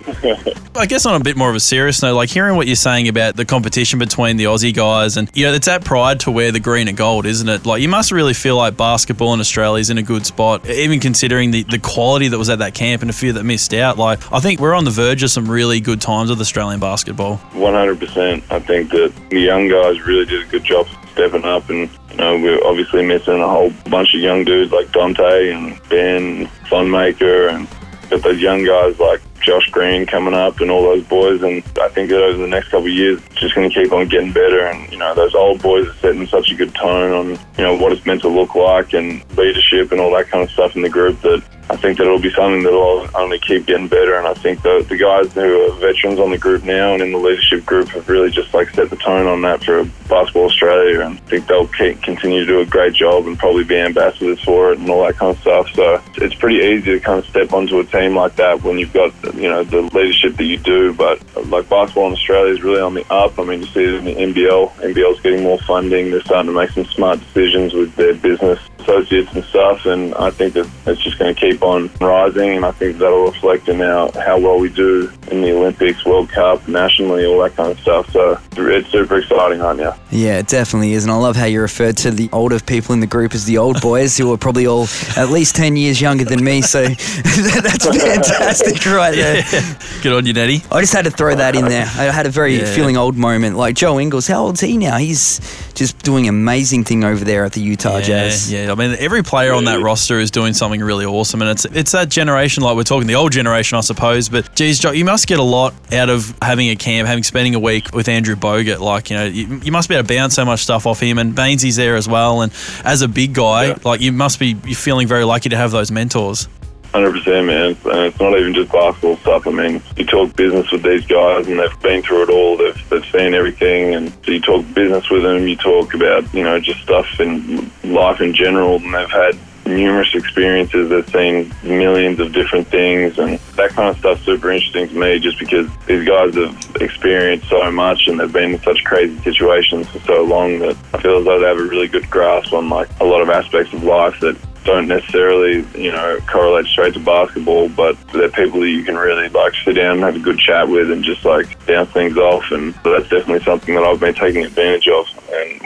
I 0.76 0.86
guess 0.86 1.06
on 1.06 1.20
a 1.20 1.24
bit 1.24 1.36
more 1.36 1.48
of 1.50 1.56
a 1.56 1.60
serious 1.60 2.02
note, 2.02 2.14
like 2.14 2.28
hearing 2.28 2.56
what 2.56 2.66
you're 2.66 2.76
saying 2.76 3.08
about 3.08 3.36
the 3.36 3.44
competition 3.44 3.98
between 3.98 4.36
the 4.36 4.44
Aussie 4.44 4.74
guys, 4.74 5.16
and 5.16 5.30
you 5.34 5.46
know, 5.46 5.52
it's 5.54 5.66
that 5.66 5.84
pride 5.84 6.20
to 6.20 6.30
wear 6.30 6.52
the 6.52 6.60
green 6.60 6.88
and 6.88 6.96
gold, 6.96 7.26
isn't 7.26 7.48
it? 7.48 7.66
Like 7.66 7.82
you 7.82 7.88
must 7.88 8.10
really 8.12 8.34
feel 8.34 8.56
like 8.56 8.76
basketball 8.76 9.34
in 9.34 9.40
Australia 9.40 9.80
is 9.80 9.90
in 9.90 9.98
a 9.98 10.02
good 10.02 10.26
spot, 10.26 10.68
even 10.68 11.00
considering 11.00 11.50
the, 11.50 11.62
the 11.64 11.78
quality 11.78 12.28
that 12.28 12.38
was 12.38 12.48
at 12.50 12.58
that 12.60 12.74
camp 12.74 13.02
and 13.02 13.10
a 13.10 13.14
few 13.14 13.32
that 13.34 13.44
missed 13.44 13.74
out. 13.74 13.98
Like 13.98 14.20
I 14.32 14.40
think 14.40 14.60
we're 14.60 14.74
on 14.74 14.84
the 14.84 14.90
verge 14.90 15.22
of 15.22 15.30
some 15.30 15.50
really 15.50 15.80
good 15.80 16.00
times 16.00 16.30
with 16.30 16.40
Australian 16.40 16.80
basketball. 16.80 17.38
100%. 17.52 18.42
I 18.50 18.60
think 18.60 18.90
that 18.90 19.12
the 19.30 19.40
young 19.40 19.68
guys 19.68 20.00
really 20.06 20.24
did 20.26 20.42
a 20.46 20.50
good 20.50 20.64
job 20.64 20.86
stepping 21.18 21.44
up, 21.44 21.68
and 21.68 21.90
you 22.10 22.16
know 22.16 22.38
we're 22.38 22.64
obviously 22.64 23.04
missing 23.04 23.40
a 23.40 23.48
whole 23.48 23.72
bunch 23.90 24.14
of 24.14 24.20
young 24.20 24.44
dudes 24.44 24.70
like 24.70 24.90
Dante 24.92 25.50
and 25.50 25.76
Ben 25.88 26.46
Funmaker, 26.70 27.52
and 27.52 27.66
got 28.08 28.22
those 28.22 28.40
young 28.40 28.64
guys 28.64 28.98
like 29.00 29.20
Josh 29.40 29.70
Green 29.70 30.06
coming 30.06 30.34
up 30.34 30.60
and 30.60 30.70
all 30.70 30.82
those 30.82 31.04
boys. 31.04 31.42
And 31.42 31.62
I 31.80 31.88
think 31.88 32.10
that 32.10 32.22
over 32.22 32.38
the 32.38 32.48
next 32.48 32.68
couple 32.68 32.86
of 32.86 32.92
years, 32.92 33.20
it's 33.26 33.40
just 33.40 33.54
going 33.54 33.68
to 33.68 33.74
keep 33.74 33.92
on 33.92 34.08
getting 34.08 34.32
better. 34.32 34.66
And 34.66 34.90
you 34.90 34.98
know 34.98 35.14
those 35.14 35.34
old 35.34 35.62
boys 35.62 35.88
are 35.88 35.94
setting 35.94 36.26
such 36.26 36.50
a 36.50 36.54
good 36.54 36.74
tone 36.74 37.12
on 37.12 37.28
you 37.30 37.64
know 37.64 37.76
what 37.76 37.92
it's 37.92 38.04
meant 38.06 38.22
to 38.22 38.28
look 38.28 38.54
like 38.54 38.92
and 38.92 39.24
leadership 39.36 39.92
and 39.92 40.00
all 40.00 40.10
that 40.12 40.28
kind 40.28 40.42
of 40.42 40.50
stuff 40.50 40.76
in 40.76 40.82
the 40.82 40.88
group 40.88 41.20
that. 41.22 41.42
I 41.70 41.76
think 41.76 41.98
that 41.98 42.04
it'll 42.04 42.18
be 42.18 42.32
something 42.32 42.62
that'll 42.62 43.06
only 43.14 43.38
keep 43.38 43.66
getting 43.66 43.88
better, 43.88 44.16
and 44.16 44.26
I 44.26 44.32
think 44.32 44.62
that 44.62 44.86
the 44.88 44.96
guys 44.96 45.30
who 45.34 45.66
are 45.66 45.72
veterans 45.74 46.18
on 46.18 46.30
the 46.30 46.38
group 46.38 46.64
now 46.64 46.94
and 46.94 47.02
in 47.02 47.12
the 47.12 47.18
leadership 47.18 47.66
group 47.66 47.88
have 47.88 48.08
really 48.08 48.30
just 48.30 48.54
like 48.54 48.70
set 48.70 48.88
the 48.88 48.96
tone 48.96 49.26
on 49.26 49.42
that 49.42 49.62
for 49.62 49.84
Basketball 50.08 50.46
Australia, 50.46 51.02
and 51.02 51.18
I 51.18 51.20
think 51.26 51.46
they'll 51.46 51.68
keep, 51.68 52.02
continue 52.02 52.40
to 52.40 52.46
do 52.46 52.60
a 52.60 52.64
great 52.64 52.94
job 52.94 53.26
and 53.26 53.38
probably 53.38 53.64
be 53.64 53.76
ambassadors 53.76 54.42
for 54.42 54.72
it 54.72 54.78
and 54.78 54.88
all 54.88 55.04
that 55.04 55.16
kind 55.16 55.36
of 55.36 55.42
stuff. 55.42 55.68
So 55.74 56.02
it's 56.16 56.34
pretty 56.34 56.56
easy 56.56 56.92
to 56.92 57.00
kind 57.00 57.18
of 57.18 57.26
step 57.26 57.52
onto 57.52 57.78
a 57.80 57.84
team 57.84 58.16
like 58.16 58.36
that 58.36 58.62
when 58.62 58.78
you've 58.78 58.94
got 58.94 59.12
you 59.34 59.48
know 59.48 59.64
the 59.64 59.82
leadership 59.82 60.36
that 60.36 60.44
you 60.44 60.58
do. 60.58 60.92
But 60.92 61.20
like 61.46 61.68
basketball 61.68 62.08
in 62.08 62.12
Australia 62.14 62.52
is 62.52 62.62
really 62.62 62.80
on 62.80 62.94
the 62.94 63.04
up. 63.12 63.38
I 63.38 63.44
mean, 63.44 63.60
you 63.60 63.66
see 63.66 63.84
it 63.84 63.94
in 63.94 64.04
the 64.04 64.14
NBL. 64.14 64.70
NBL's 64.92 65.20
getting 65.20 65.42
more 65.42 65.58
funding. 65.58 66.10
They're 66.10 66.20
starting 66.22 66.52
to 66.52 66.56
make 66.56 66.70
some 66.70 66.86
smart 66.86 67.20
decisions 67.20 67.74
with 67.74 67.94
their 67.96 68.14
business 68.14 68.60
associates 68.92 69.32
and 69.34 69.44
stuff, 69.44 69.84
and 69.86 70.14
I 70.14 70.30
think 70.30 70.54
that 70.54 70.68
it's 70.86 71.00
just 71.02 71.18
going 71.18 71.34
to 71.34 71.40
keep 71.40 71.62
on 71.62 71.90
rising, 72.00 72.56
and 72.56 72.64
I 72.64 72.70
think 72.72 72.98
that'll 72.98 73.26
reflect 73.26 73.68
in 73.68 73.80
our 73.82 74.10
how 74.20 74.38
well 74.38 74.58
we 74.58 74.68
do 74.70 75.10
in 75.30 75.42
the 75.42 75.52
Olympics, 75.54 76.04
World 76.04 76.30
Cup, 76.30 76.66
nationally, 76.68 77.26
all 77.26 77.40
that 77.42 77.54
kind 77.54 77.70
of 77.70 77.78
stuff. 77.80 78.10
So 78.12 78.38
it's 78.56 78.88
super 78.90 79.18
exciting 79.18 79.60
right 79.60 79.76
now. 79.76 79.94
Yeah, 80.10 80.38
it 80.38 80.46
definitely 80.48 80.92
is. 80.94 81.04
And 81.04 81.12
I 81.12 81.16
love 81.16 81.36
how 81.36 81.44
you 81.44 81.60
referred 81.60 81.96
to 81.98 82.10
the 82.10 82.30
older 82.32 82.58
people 82.60 82.94
in 82.94 83.00
the 83.00 83.06
group 83.06 83.34
as 83.34 83.44
the 83.44 83.58
old 83.58 83.80
boys, 83.80 84.16
who 84.16 84.32
are 84.32 84.38
probably 84.38 84.66
all 84.66 84.86
at 85.16 85.28
least 85.30 85.54
10 85.56 85.76
years 85.76 86.00
younger 86.00 86.24
than 86.24 86.42
me. 86.42 86.62
So 86.62 86.84
that's 86.88 87.84
fantastic 87.86 88.84
right 88.86 89.14
there. 89.14 89.42
Good 90.02 90.12
on 90.12 90.26
you, 90.26 90.32
Nettie. 90.32 90.62
I 90.72 90.80
just 90.80 90.92
had 90.94 91.04
to 91.04 91.10
throw 91.10 91.34
that 91.34 91.54
in 91.54 91.66
there. 91.66 91.84
I 91.84 92.04
had 92.04 92.26
a 92.26 92.30
very 92.30 92.56
Yeah. 92.58 92.64
feeling 92.74 92.96
old 92.96 93.16
moment. 93.16 93.56
Like 93.56 93.74
Joe 93.76 94.00
Ingles, 94.00 94.26
how 94.26 94.44
old's 94.44 94.60
he 94.60 94.76
now? 94.76 94.96
He's 94.96 95.40
just 95.74 95.98
doing 96.00 96.28
amazing 96.28 96.84
thing 96.84 97.04
over 97.04 97.24
there 97.24 97.44
at 97.44 97.52
the 97.52 97.60
Utah 97.60 98.00
Jazz. 98.00 98.50
Yeah, 98.50 98.72
I 98.72 98.74
mean, 98.78 98.96
every 98.98 99.22
player 99.22 99.52
on 99.52 99.64
that 99.64 99.80
roster 99.82 100.18
is 100.18 100.30
doing 100.30 100.54
something 100.54 100.80
really 100.80 101.04
awesome, 101.04 101.42
and 101.42 101.50
it's 101.50 101.64
it's 101.66 101.92
that 101.92 102.08
generation, 102.08 102.62
like 102.62 102.76
we're 102.76 102.82
talking 102.84 103.06
the 103.06 103.14
old 103.16 103.32
generation, 103.32 103.76
I 103.76 103.82
suppose. 103.82 104.28
But 104.28 104.54
geez, 104.54 104.78
Joe, 104.78 104.92
you 104.92 105.04
must 105.04 105.26
get 105.26 105.38
a 105.38 105.42
lot 105.42 105.74
out 105.92 106.08
of 106.08 106.32
having 106.40 106.70
a 106.70 106.76
camp, 106.76 107.06
having 107.08 107.22
spending 107.24 107.54
a 107.54 107.58
week 107.58 107.92
with 107.94 108.08
Andrew 108.08 108.36
Bogut. 108.36 108.78
Like, 108.80 109.10
you 109.10 109.16
know, 109.16 109.24
you, 109.26 109.60
you 109.64 109.72
must 109.72 109.88
be 109.88 109.94
able 109.94 110.06
to 110.08 110.14
bounce 110.14 110.34
so 110.34 110.44
much 110.44 110.60
stuff 110.60 110.86
off 110.86 111.00
him, 111.00 111.18
and 111.18 111.34
Baynesy's 111.34 111.76
there 111.76 111.96
as 111.96 112.08
well. 112.08 112.40
And 112.42 112.52
as 112.84 113.02
a 113.02 113.08
big 113.08 113.34
guy, 113.34 113.66
Yeah. 113.68 113.78
like 113.84 114.00
you 114.00 114.12
must 114.12 114.38
be 114.38 114.56
you're 114.64 114.74
feeling 114.76 115.06
very 115.08 115.24
lucky 115.24 115.48
to 115.50 115.56
have 115.56 115.70
those 115.70 115.90
mentors. 115.90 116.48
Hundred 116.92 117.12
percent, 117.12 117.46
man. 117.46 117.76
And 117.84 118.00
it's 118.06 118.18
not 118.18 118.38
even 118.38 118.54
just 118.54 118.72
basketball 118.72 119.16
stuff. 119.18 119.46
I 119.46 119.50
mean, 119.50 119.82
you 119.96 120.06
talk 120.06 120.34
business 120.34 120.70
with 120.72 120.82
these 120.82 121.04
guys, 121.06 121.46
and 121.46 121.58
they've 121.58 121.80
been 121.80 122.02
through 122.02 122.22
it 122.24 122.30
all. 122.30 122.56
They've 122.56 122.88
they've 122.88 123.04
seen 123.12 123.34
everything, 123.34 123.94
and 123.94 124.10
so 124.24 124.32
you 124.32 124.40
talk 124.40 124.64
business 124.72 125.10
with 125.10 125.22
them. 125.22 125.46
You 125.46 125.56
talk 125.56 125.92
about 125.92 126.32
you 126.32 126.42
know 126.42 126.58
just 126.58 126.80
stuff 126.80 127.20
in 127.20 127.70
life 127.84 128.22
in 128.22 128.34
general, 128.34 128.76
and 128.76 128.94
they've 128.94 129.10
had 129.10 129.38
numerous 129.68 130.14
experiences. 130.14 130.90
They've 130.90 131.08
seen 131.10 131.54
millions 131.62 132.20
of 132.20 132.32
different 132.32 132.68
things, 132.68 133.18
and 133.18 133.38
that 133.56 133.70
kind 133.70 133.88
of 133.88 133.98
stuff's 133.98 134.24
super 134.24 134.50
interesting 134.50 134.88
to 134.88 134.94
me. 134.94 135.18
Just 135.18 135.38
because 135.38 135.68
these 135.86 136.06
guys 136.06 136.34
have 136.34 136.76
experienced 136.80 137.48
so 137.48 137.70
much, 137.70 138.08
and 138.08 138.18
they've 138.18 138.32
been 138.32 138.54
in 138.54 138.60
such 138.60 138.82
crazy 138.84 139.18
situations 139.22 139.88
for 139.88 140.00
so 140.00 140.24
long 140.24 140.58
that 140.60 140.76
I 140.94 141.00
feel 141.00 141.18
as 141.18 141.24
though 141.24 141.40
they 141.40 141.46
have 141.46 141.58
a 141.58 141.62
really 141.62 141.88
good 141.88 142.08
grasp 142.10 142.52
on 142.52 142.68
like 142.68 142.88
a 143.00 143.04
lot 143.04 143.22
of 143.22 143.30
aspects 143.30 143.72
of 143.72 143.84
life 143.84 144.18
that 144.20 144.36
don't 144.64 144.88
necessarily, 144.88 145.64
you 145.80 145.90
know, 145.90 146.18
correlate 146.26 146.66
straight 146.66 146.92
to 146.92 147.00
basketball, 147.00 147.70
but 147.70 147.96
they're 148.12 148.28
people 148.28 148.60
that 148.60 148.68
you 148.68 148.84
can 148.84 148.96
really 148.96 149.28
like 149.30 149.54
sit 149.64 149.74
down 149.74 149.96
and 149.96 150.02
have 150.02 150.16
a 150.16 150.18
good 150.18 150.38
chat 150.38 150.68
with 150.68 150.90
and 150.90 151.02
just 151.02 151.24
like 151.24 151.66
bounce 151.66 151.90
things 151.90 152.18
off. 152.18 152.44
And 152.50 152.74
that's 152.84 153.08
definitely 153.08 153.42
something 153.44 153.74
that 153.74 153.82
I've 153.82 153.98
been 153.98 154.14
taking 154.14 154.44
advantage 154.44 154.88
of 154.88 155.06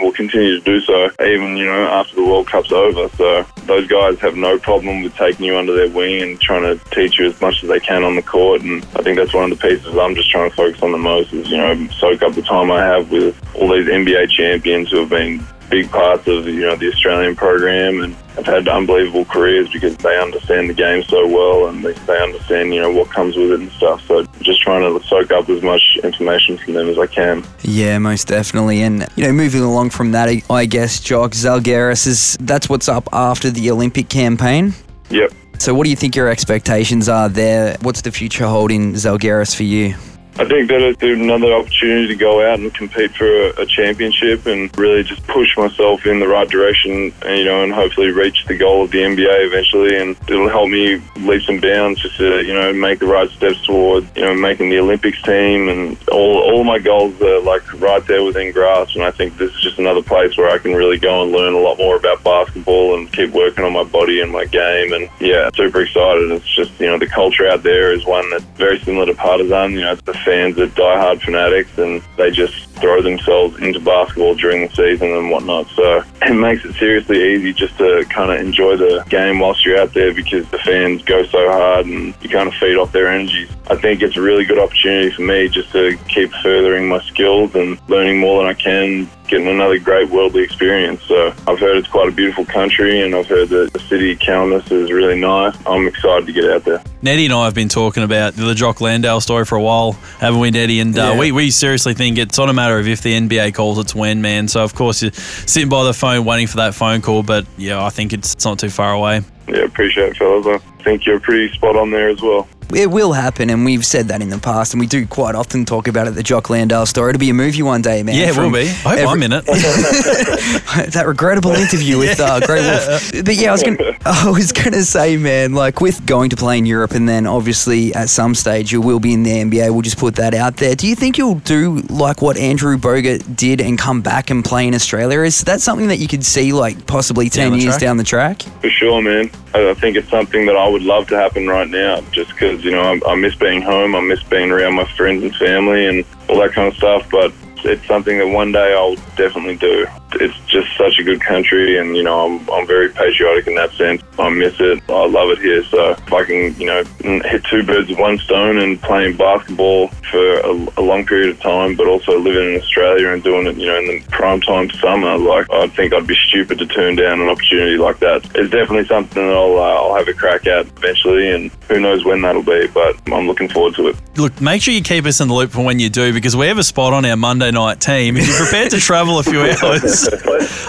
will 0.02 0.12
continue 0.12 0.58
to 0.58 0.64
do 0.64 0.80
so 0.80 1.10
even, 1.20 1.56
you 1.56 1.64
know, 1.64 1.84
after 1.84 2.16
the 2.16 2.24
World 2.24 2.46
Cup's 2.48 2.72
over. 2.72 3.08
So 3.16 3.46
those 3.66 3.86
guys 3.86 4.18
have 4.20 4.36
no 4.36 4.58
problem 4.58 5.02
with 5.02 5.14
taking 5.16 5.46
you 5.46 5.56
under 5.56 5.74
their 5.74 5.88
wing 5.88 6.22
and 6.22 6.40
trying 6.40 6.62
to 6.62 6.84
teach 6.90 7.18
you 7.18 7.26
as 7.28 7.40
much 7.40 7.62
as 7.62 7.68
they 7.68 7.80
can 7.80 8.04
on 8.04 8.16
the 8.16 8.22
court. 8.22 8.62
And 8.62 8.84
I 8.96 9.02
think 9.02 9.18
that's 9.18 9.34
one 9.34 9.50
of 9.50 9.58
the 9.58 9.68
pieces 9.68 9.96
I'm 9.96 10.14
just 10.14 10.30
trying 10.30 10.50
to 10.50 10.56
focus 10.56 10.82
on 10.82 10.92
the 10.92 10.98
most 10.98 11.32
is, 11.32 11.50
you 11.50 11.56
know, 11.56 11.86
soak 11.98 12.22
up 12.22 12.34
the 12.34 12.42
time 12.42 12.70
I 12.70 12.84
have 12.84 13.10
with 13.10 13.36
all 13.54 13.68
these 13.72 13.86
NBA 13.86 14.30
champions 14.30 14.90
who 14.90 15.00
have 15.00 15.10
been 15.10 15.44
big 15.72 15.90
parts 15.90 16.28
of 16.28 16.46
you 16.46 16.60
know 16.60 16.76
the 16.76 16.88
Australian 16.88 17.34
program 17.34 18.02
and 18.02 18.14
have 18.36 18.44
had 18.44 18.68
unbelievable 18.68 19.24
careers 19.24 19.70
because 19.72 19.96
they 19.96 20.20
understand 20.20 20.68
the 20.68 20.74
game 20.74 21.02
so 21.04 21.26
well 21.26 21.66
and 21.68 21.82
they, 21.82 21.92
they 21.92 22.22
understand 22.22 22.74
you 22.74 22.80
know 22.80 22.90
what 22.90 23.08
comes 23.08 23.34
with 23.36 23.52
it 23.52 23.60
and 23.60 23.72
stuff. 23.72 24.06
So 24.06 24.24
just 24.42 24.60
trying 24.60 24.82
to 24.82 25.06
soak 25.06 25.32
up 25.32 25.48
as 25.48 25.62
much 25.62 25.98
information 26.04 26.58
from 26.58 26.74
them 26.74 26.88
as 26.88 26.98
I 26.98 27.06
can. 27.06 27.42
Yeah, 27.62 27.98
most 27.98 28.28
definitely. 28.28 28.82
And, 28.82 29.08
you 29.16 29.24
know, 29.24 29.32
moving 29.32 29.62
along 29.62 29.90
from 29.90 30.12
that, 30.12 30.28
I- 30.50 30.66
guess, 30.66 31.00
Jock, 31.00 31.32
Zalgiris 31.32 32.06
is 32.06 32.36
that's 32.40 32.68
what's 32.68 32.88
up 32.88 33.08
after 33.12 33.50
the 33.50 33.70
Olympic 33.70 34.08
campaign. 34.08 34.74
Yep. 35.10 35.32
So, 35.58 35.74
what 35.74 35.84
do 35.84 35.90
you 35.90 35.96
think 35.96 36.14
your 36.14 36.28
expectations 36.28 37.08
are 37.08 37.28
there? 37.28 37.76
What's 37.82 38.02
the 38.02 38.12
future 38.12 38.46
hold 38.46 38.70
in 38.70 38.92
Zalgiris 38.92 39.54
for 39.54 39.64
you? 39.64 39.94
I 40.38 40.46
think 40.46 40.70
that 40.70 40.80
it's 40.80 41.02
another 41.02 41.52
opportunity 41.52 42.08
to 42.08 42.14
go 42.16 42.42
out 42.42 42.58
and 42.58 42.72
compete 42.72 43.14
for 43.14 43.26
a, 43.26 43.66
championship 43.66 44.44
and 44.46 44.76
really 44.78 45.02
just 45.02 45.26
push 45.26 45.56
myself 45.56 46.04
in 46.04 46.20
the 46.20 46.28
right 46.28 46.48
direction, 46.48 47.12
and, 47.22 47.38
you 47.38 47.44
know, 47.44 47.62
and 47.62 47.72
hopefully 47.72 48.10
reach 48.10 48.44
the 48.46 48.56
goal 48.56 48.84
of 48.84 48.90
the 48.90 48.98
NBA 48.98 49.46
eventually. 49.46 49.96
And 49.96 50.16
it'll 50.28 50.48
help 50.48 50.68
me 50.68 51.02
leaps 51.16 51.48
and 51.48 51.60
bounds 51.60 52.02
just 52.02 52.16
to, 52.16 52.44
you 52.44 52.52
know, 52.52 52.72
make 52.72 52.98
the 52.98 53.06
right 53.06 53.30
steps 53.30 53.64
toward, 53.64 54.04
you 54.16 54.24
know, 54.24 54.34
making 54.34 54.68
the 54.68 54.78
Olympics 54.78 55.20
team. 55.22 55.68
And 55.68 55.96
all, 56.10 56.42
all 56.42 56.64
my 56.64 56.78
goals 56.78 57.20
are 57.22 57.40
like 57.40 57.80
right 57.80 58.04
there 58.06 58.22
within 58.22 58.52
grasp. 58.52 58.94
And 58.94 59.04
I 59.04 59.10
think 59.10 59.38
this 59.38 59.54
is 59.54 59.60
just 59.60 59.78
another 59.78 60.02
place 60.02 60.36
where 60.36 60.50
I 60.50 60.58
can 60.58 60.74
really 60.74 60.98
go 60.98 61.22
and 61.22 61.32
learn 61.32 61.54
a 61.54 61.58
lot 61.58 61.78
more 61.78 61.96
about 61.96 62.22
basketball 62.24 62.96
and 62.96 63.10
keep 63.12 63.30
working 63.30 63.64
on 63.64 63.72
my 63.72 63.84
body 63.84 64.20
and 64.20 64.30
my 64.30 64.44
game. 64.44 64.92
And 64.92 65.08
yeah, 65.20 65.50
super 65.54 65.82
excited. 65.82 66.30
It's 66.30 66.54
just, 66.54 66.78
you 66.78 66.86
know, 66.86 66.98
the 66.98 67.06
culture 67.06 67.48
out 67.48 67.62
there 67.62 67.92
is 67.92 68.04
one 68.04 68.28
that's 68.30 68.44
very 68.56 68.78
similar 68.80 69.06
to 69.06 69.14
Partizan. 69.14 69.72
You 69.72 69.80
know, 69.80 69.94
the 69.94 70.21
fans 70.24 70.58
are 70.58 70.66
diehard 70.68 71.20
fanatics 71.22 71.76
and 71.78 72.02
they 72.16 72.30
just 72.30 72.71
throw 72.80 73.02
themselves 73.02 73.58
into 73.60 73.80
basketball 73.80 74.34
during 74.34 74.66
the 74.66 74.74
season 74.74 75.10
and 75.12 75.30
whatnot. 75.30 75.68
So 75.70 76.02
it 76.22 76.34
makes 76.34 76.64
it 76.64 76.74
seriously 76.74 77.34
easy 77.34 77.52
just 77.52 77.76
to 77.78 78.04
kind 78.10 78.32
of 78.32 78.38
enjoy 78.40 78.76
the 78.76 79.04
game 79.08 79.38
whilst 79.40 79.64
you're 79.64 79.78
out 79.80 79.94
there 79.94 80.12
because 80.14 80.48
the 80.50 80.58
fans 80.58 81.02
go 81.02 81.24
so 81.26 81.50
hard 81.50 81.86
and 81.86 82.14
you 82.22 82.28
kind 82.28 82.48
of 82.48 82.54
feed 82.54 82.76
off 82.76 82.92
their 82.92 83.08
energies. 83.08 83.48
I 83.70 83.76
think 83.76 84.02
it's 84.02 84.16
a 84.16 84.22
really 84.22 84.44
good 84.44 84.58
opportunity 84.58 85.10
for 85.10 85.22
me 85.22 85.48
just 85.48 85.70
to 85.72 85.96
keep 86.08 86.30
furthering 86.42 86.88
my 86.88 87.00
skills 87.02 87.54
and 87.54 87.78
learning 87.88 88.18
more 88.18 88.42
than 88.42 88.50
I 88.50 88.54
can, 88.54 89.08
getting 89.28 89.46
another 89.48 89.78
great 89.78 90.10
worldly 90.10 90.42
experience. 90.42 91.02
So 91.04 91.28
I've 91.46 91.58
heard 91.58 91.76
it's 91.76 91.88
quite 91.88 92.08
a 92.08 92.12
beautiful 92.12 92.44
country 92.44 93.00
and 93.02 93.14
I've 93.14 93.28
heard 93.28 93.48
that 93.50 93.72
the 93.72 93.78
city 93.78 94.12
of 94.12 94.18
Kalamazoo 94.18 94.84
is 94.84 94.92
really 94.92 95.18
nice. 95.18 95.56
I'm 95.66 95.86
excited 95.86 96.26
to 96.26 96.32
get 96.32 96.50
out 96.50 96.64
there. 96.64 96.82
Nettie 97.02 97.24
and 97.24 97.34
I 97.34 97.44
have 97.46 97.54
been 97.54 97.68
talking 97.68 98.02
about 98.02 98.34
the 98.34 98.54
Jock 98.54 98.80
Landale 98.80 99.20
story 99.20 99.44
for 99.44 99.56
a 99.56 99.62
while, 99.62 99.92
haven't 100.18 100.40
we, 100.40 100.50
Nettie? 100.50 100.80
And 100.80 100.96
uh, 100.98 101.12
Yeah. 101.12 101.18
we, 101.18 101.32
we 101.32 101.50
seriously 101.50 101.94
think 101.94 102.18
it's 102.18 102.36
not 102.38 102.48
a 102.48 102.52
matter 102.62 102.78
of 102.78 102.86
if 102.86 103.02
the 103.02 103.12
NBA 103.12 103.54
calls, 103.54 103.78
it's 103.78 103.94
when, 103.94 104.22
man. 104.22 104.46
So, 104.46 104.62
of 104.62 104.74
course, 104.74 105.02
you're 105.02 105.12
sitting 105.12 105.68
by 105.68 105.82
the 105.82 105.92
phone 105.92 106.24
waiting 106.24 106.46
for 106.46 106.58
that 106.58 106.74
phone 106.74 107.02
call, 107.02 107.24
but 107.24 107.44
yeah, 107.56 107.84
I 107.84 107.90
think 107.90 108.12
it's, 108.12 108.34
it's 108.34 108.44
not 108.44 108.60
too 108.60 108.70
far 108.70 108.92
away. 108.92 109.22
Yeah, 109.48 109.64
appreciate 109.64 110.10
it, 110.10 110.16
fellas. 110.16 110.46
I 110.46 110.58
think 110.84 111.04
you're 111.04 111.18
pretty 111.18 111.52
spot 111.54 111.74
on 111.74 111.90
there 111.90 112.08
as 112.08 112.22
well. 112.22 112.48
It 112.74 112.90
will 112.90 113.12
happen, 113.12 113.50
and 113.50 113.64
we've 113.64 113.84
said 113.84 114.08
that 114.08 114.22
in 114.22 114.30
the 114.30 114.38
past, 114.38 114.72
and 114.74 114.80
we 114.80 114.86
do 114.86 115.06
quite 115.06 115.34
often 115.34 115.64
talk 115.64 115.88
about 115.88 116.06
it. 116.08 116.12
The 116.12 116.22
Jock 116.22 116.50
Landale 116.50 116.86
story. 116.86 117.10
It'll 117.10 117.20
be 117.20 117.30
a 117.30 117.34
movie 117.34 117.62
one 117.62 117.82
day, 117.82 118.02
man. 118.02 118.14
Yeah, 118.14 118.30
it 118.30 118.36
will 118.36 118.50
be. 118.50 118.60
I 118.68 118.72
hope 118.72 118.86
every- 118.98 119.04
I'm 119.06 119.22
in 119.22 119.32
it. 119.32 119.44
that 120.92 121.04
regrettable 121.06 121.52
interview 121.52 121.98
with 121.98 122.18
uh, 122.20 122.40
Grey 122.46 122.60
Wolf. 122.60 123.12
But 123.24 123.34
yeah, 123.36 123.48
I 123.50 123.52
was 123.52 123.62
gonna, 123.62 123.78
I 124.04 124.30
was 124.30 124.52
gonna 124.52 124.82
say, 124.82 125.16
man, 125.16 125.54
like 125.54 125.80
with 125.80 126.04
going 126.06 126.30
to 126.30 126.36
play 126.36 126.58
in 126.58 126.66
Europe, 126.66 126.92
and 126.92 127.08
then 127.08 127.26
obviously 127.26 127.94
at 127.94 128.08
some 128.08 128.34
stage 128.34 128.72
you 128.72 128.80
will 128.80 129.00
be 129.00 129.12
in 129.12 129.22
the 129.22 129.30
NBA. 129.30 129.70
We'll 129.70 129.82
just 129.82 129.98
put 129.98 130.16
that 130.16 130.34
out 130.34 130.56
there. 130.56 130.74
Do 130.74 130.86
you 130.86 130.94
think 130.94 131.18
you'll 131.18 131.36
do 131.40 131.80
like 131.90 132.22
what 132.22 132.36
Andrew 132.36 132.76
Bogut 132.76 133.36
did 133.36 133.60
and 133.60 133.78
come 133.78 134.02
back 134.02 134.30
and 134.30 134.44
play 134.44 134.66
in 134.66 134.74
Australia? 134.74 135.20
Is 135.22 135.42
that 135.42 135.60
something 135.60 135.88
that 135.88 135.98
you 135.98 136.08
could 136.08 136.24
see 136.24 136.52
like 136.52 136.86
possibly 136.86 137.28
ten 137.28 137.50
Down 137.50 137.60
years 137.60 137.74
track? 137.74 137.80
down 137.80 137.96
the 137.96 138.04
track? 138.04 138.42
For 138.60 138.70
sure, 138.70 139.02
man. 139.02 139.30
I 139.54 139.70
I 139.70 139.74
think 139.74 139.96
it's 139.96 140.08
something 140.08 140.46
that 140.46 140.56
I 140.56 140.68
would 140.68 140.82
love 140.82 141.08
to 141.08 141.16
happen 141.16 141.46
right 141.48 141.68
now, 141.68 142.00
just 142.10 142.30
because 142.32 142.51
you 142.60 142.70
know 142.70 142.82
I, 142.82 143.12
I 143.12 143.14
miss 143.14 143.34
being 143.34 143.62
home, 143.62 143.94
I 143.94 144.00
miss 144.00 144.22
being 144.22 144.50
around 144.50 144.74
my 144.74 144.84
friends 144.84 145.22
and 145.22 145.34
family, 145.36 145.86
and 145.86 146.04
all 146.28 146.38
that 146.40 146.52
kind 146.52 146.68
of 146.68 146.74
stuff. 146.76 147.08
But 147.10 147.32
it's 147.64 147.86
something 147.86 148.18
that 148.18 148.28
one 148.28 148.52
day 148.52 148.74
I'll 148.74 148.96
definitely 149.16 149.56
do. 149.56 149.86
It's 150.14 150.38
just 150.46 150.68
such 150.76 150.98
a 150.98 151.02
good 151.02 151.20
country, 151.20 151.78
and 151.78 151.96
you 151.96 152.02
know 152.02 152.26
I'm 152.26 152.50
I'm 152.50 152.66
very 152.66 152.90
patriotic 152.90 153.46
in 153.46 153.54
that 153.54 153.72
sense. 153.72 154.02
I 154.18 154.28
miss 154.28 154.54
it. 154.60 154.82
I 154.88 155.06
love 155.06 155.30
it 155.30 155.38
here. 155.38 155.64
So 155.64 155.92
if 155.92 156.12
I 156.12 156.24
can, 156.24 156.54
you 156.60 156.66
know, 156.66 156.84
hit 157.22 157.44
two 157.44 157.62
birds 157.62 157.88
with 157.88 157.98
one 157.98 158.18
stone 158.18 158.58
and 158.58 158.80
playing 158.80 159.16
basketball 159.16 159.88
for 159.88 160.40
a, 160.40 160.52
a 160.76 160.82
long 160.82 161.06
period 161.06 161.30
of 161.30 161.40
time, 161.40 161.76
but 161.76 161.86
also 161.86 162.18
living 162.18 162.54
in 162.54 162.60
Australia 162.60 163.08
and 163.08 163.22
doing 163.22 163.46
it, 163.46 163.56
you 163.56 163.66
know, 163.66 163.78
in 163.78 163.86
the 163.86 164.00
prime 164.10 164.40
time 164.42 164.68
summer, 164.70 165.16
like 165.16 165.50
I 165.50 165.68
think 165.68 165.94
I'd 165.94 166.06
be 166.06 166.16
stupid 166.28 166.58
to 166.58 166.66
turn 166.66 166.96
down 166.96 167.20
an 167.20 167.28
opportunity 167.28 167.78
like 167.78 167.98
that. 168.00 168.24
It's 168.34 168.50
definitely 168.50 168.84
something 168.86 169.26
that 169.26 169.34
I'll 169.34 169.56
uh, 169.56 169.82
I'll 169.82 169.94
have 169.94 170.08
a 170.08 170.14
crack 170.14 170.46
at 170.46 170.66
eventually, 170.66 171.30
and 171.30 171.50
who 171.68 171.80
knows 171.80 172.04
when 172.04 172.20
that'll 172.20 172.42
be, 172.42 172.66
but 172.68 172.96
I'm 173.10 173.26
looking 173.26 173.48
forward 173.48 173.74
to 173.76 173.88
it. 173.88 173.96
Look, 174.18 174.40
make 174.42 174.60
sure 174.60 174.74
you 174.74 174.82
keep 174.82 175.06
us 175.06 175.20
in 175.20 175.28
the 175.28 175.34
loop 175.34 175.52
for 175.52 175.64
when 175.64 175.78
you 175.78 175.88
do, 175.88 176.12
because 176.12 176.36
we 176.36 176.46
have 176.48 176.58
a 176.58 176.62
spot 176.62 176.92
on 176.92 177.06
our 177.06 177.16
Monday 177.16 177.50
night 177.52 177.80
team. 177.80 178.16
If 178.16 178.26
you're 178.26 178.36
prepared 178.36 178.70
to 178.72 178.80
travel 178.80 179.18
a 179.18 179.22
few 179.22 179.40
hours, 179.62 180.08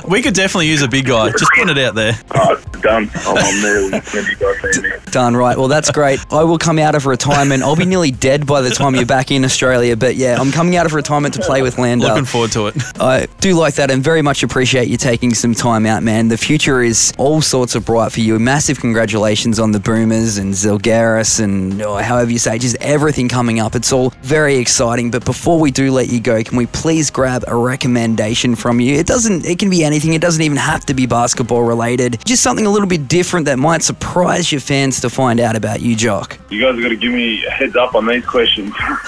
we 0.07 0.21
could 0.21 0.33
definitely 0.33 0.67
use 0.67 0.81
a 0.81 0.87
big 0.87 1.05
guy. 1.05 1.31
Just 1.31 1.51
put 1.57 1.69
it 1.69 1.77
out 1.77 1.95
there. 1.95 2.13
All 2.31 2.53
right, 2.53 2.81
done. 2.81 3.09
I'm, 3.15 3.37
I'm 3.37 3.61
there 3.61 3.81
when 4.01 4.25
you 4.25 4.35
guys 4.35 4.75
need 4.75 4.83
me. 4.83 4.89
Done 5.11 5.35
right. 5.35 5.57
Well, 5.57 5.67
that's 5.67 5.91
great. 5.91 6.19
I 6.31 6.43
will 6.43 6.57
come 6.57 6.79
out 6.79 6.95
of 6.95 7.05
retirement. 7.05 7.63
I'll 7.63 7.75
be 7.75 7.85
nearly 7.85 8.11
dead 8.11 8.45
by 8.45 8.61
the 8.61 8.69
time 8.69 8.95
you're 8.95 9.05
back 9.05 9.31
in 9.31 9.45
Australia. 9.45 9.95
But 9.95 10.15
yeah, 10.15 10.39
I'm 10.39 10.51
coming 10.51 10.75
out 10.75 10.85
of 10.85 10.93
retirement 10.93 11.33
to 11.35 11.41
play 11.41 11.61
with 11.61 11.77
Landale. 11.77 12.09
Looking 12.09 12.25
forward 12.25 12.51
to 12.53 12.67
it. 12.67 12.75
I 12.99 13.27
do 13.39 13.55
like 13.55 13.75
that 13.75 13.91
and 13.91 14.03
very 14.03 14.21
much 14.21 14.43
appreciate 14.43 14.87
you 14.87 14.97
taking 14.97 15.33
some 15.33 15.53
time 15.53 15.85
out, 15.85 16.03
man. 16.03 16.27
The 16.27 16.37
future 16.37 16.81
is 16.81 17.13
all 17.17 17.41
sorts 17.41 17.75
of 17.75 17.85
bright 17.85 18.11
for 18.11 18.19
you. 18.21 18.37
Massive 18.39 18.79
congratulations 18.79 19.59
on 19.59 19.71
the 19.71 19.79
Boomers 19.79 20.37
and 20.37 20.53
Zilgaris 20.53 21.39
and 21.39 21.81
oh, 21.81 21.97
however 21.97 22.31
you 22.31 22.39
say, 22.39 22.57
just 22.57 22.75
everything 22.81 23.29
coming 23.29 23.59
up. 23.59 23.75
It's 23.75 23.93
all 23.93 24.09
very 24.21 24.57
exciting. 24.57 25.11
But 25.11 25.25
before 25.25 25.59
we 25.59 25.71
do 25.71 25.91
let 25.91 26.09
you 26.09 26.19
go, 26.19 26.43
can 26.43 26.57
we 26.57 26.65
please 26.73 27.09
grab 27.09 27.43
a 27.47 27.55
recommendation 27.55 28.55
from 28.55 28.79
you? 28.79 28.95
It 28.95 29.07
doesn't, 29.07 29.45
it 29.45 29.59
can 29.59 29.69
be 29.69 29.83
anything. 29.83 30.13
It 30.13 30.21
doesn't 30.21 30.41
even 30.41 30.57
have 30.57 30.85
to 30.87 30.93
be 30.93 31.05
basketball 31.05 31.63
related. 31.63 32.23
Just 32.25 32.43
something 32.43 32.65
a 32.65 32.69
little 32.69 32.87
bit 32.87 33.07
different 33.07 33.45
that 33.45 33.59
might 33.59 33.83
surprise 33.83 34.51
your 34.51 34.61
fans 34.61 34.99
to 35.01 35.09
find 35.09 35.39
out 35.39 35.55
about 35.55 35.81
you, 35.81 35.95
Jock. 35.95 36.37
You 36.49 36.61
guys 36.61 36.75
have 36.75 36.83
got 36.83 36.89
to 36.89 36.97
give 36.97 37.13
me 37.13 37.45
a 37.45 37.49
heads 37.49 37.75
up 37.75 37.95
on 37.95 38.07
these 38.07 38.25
questions. 38.25 38.73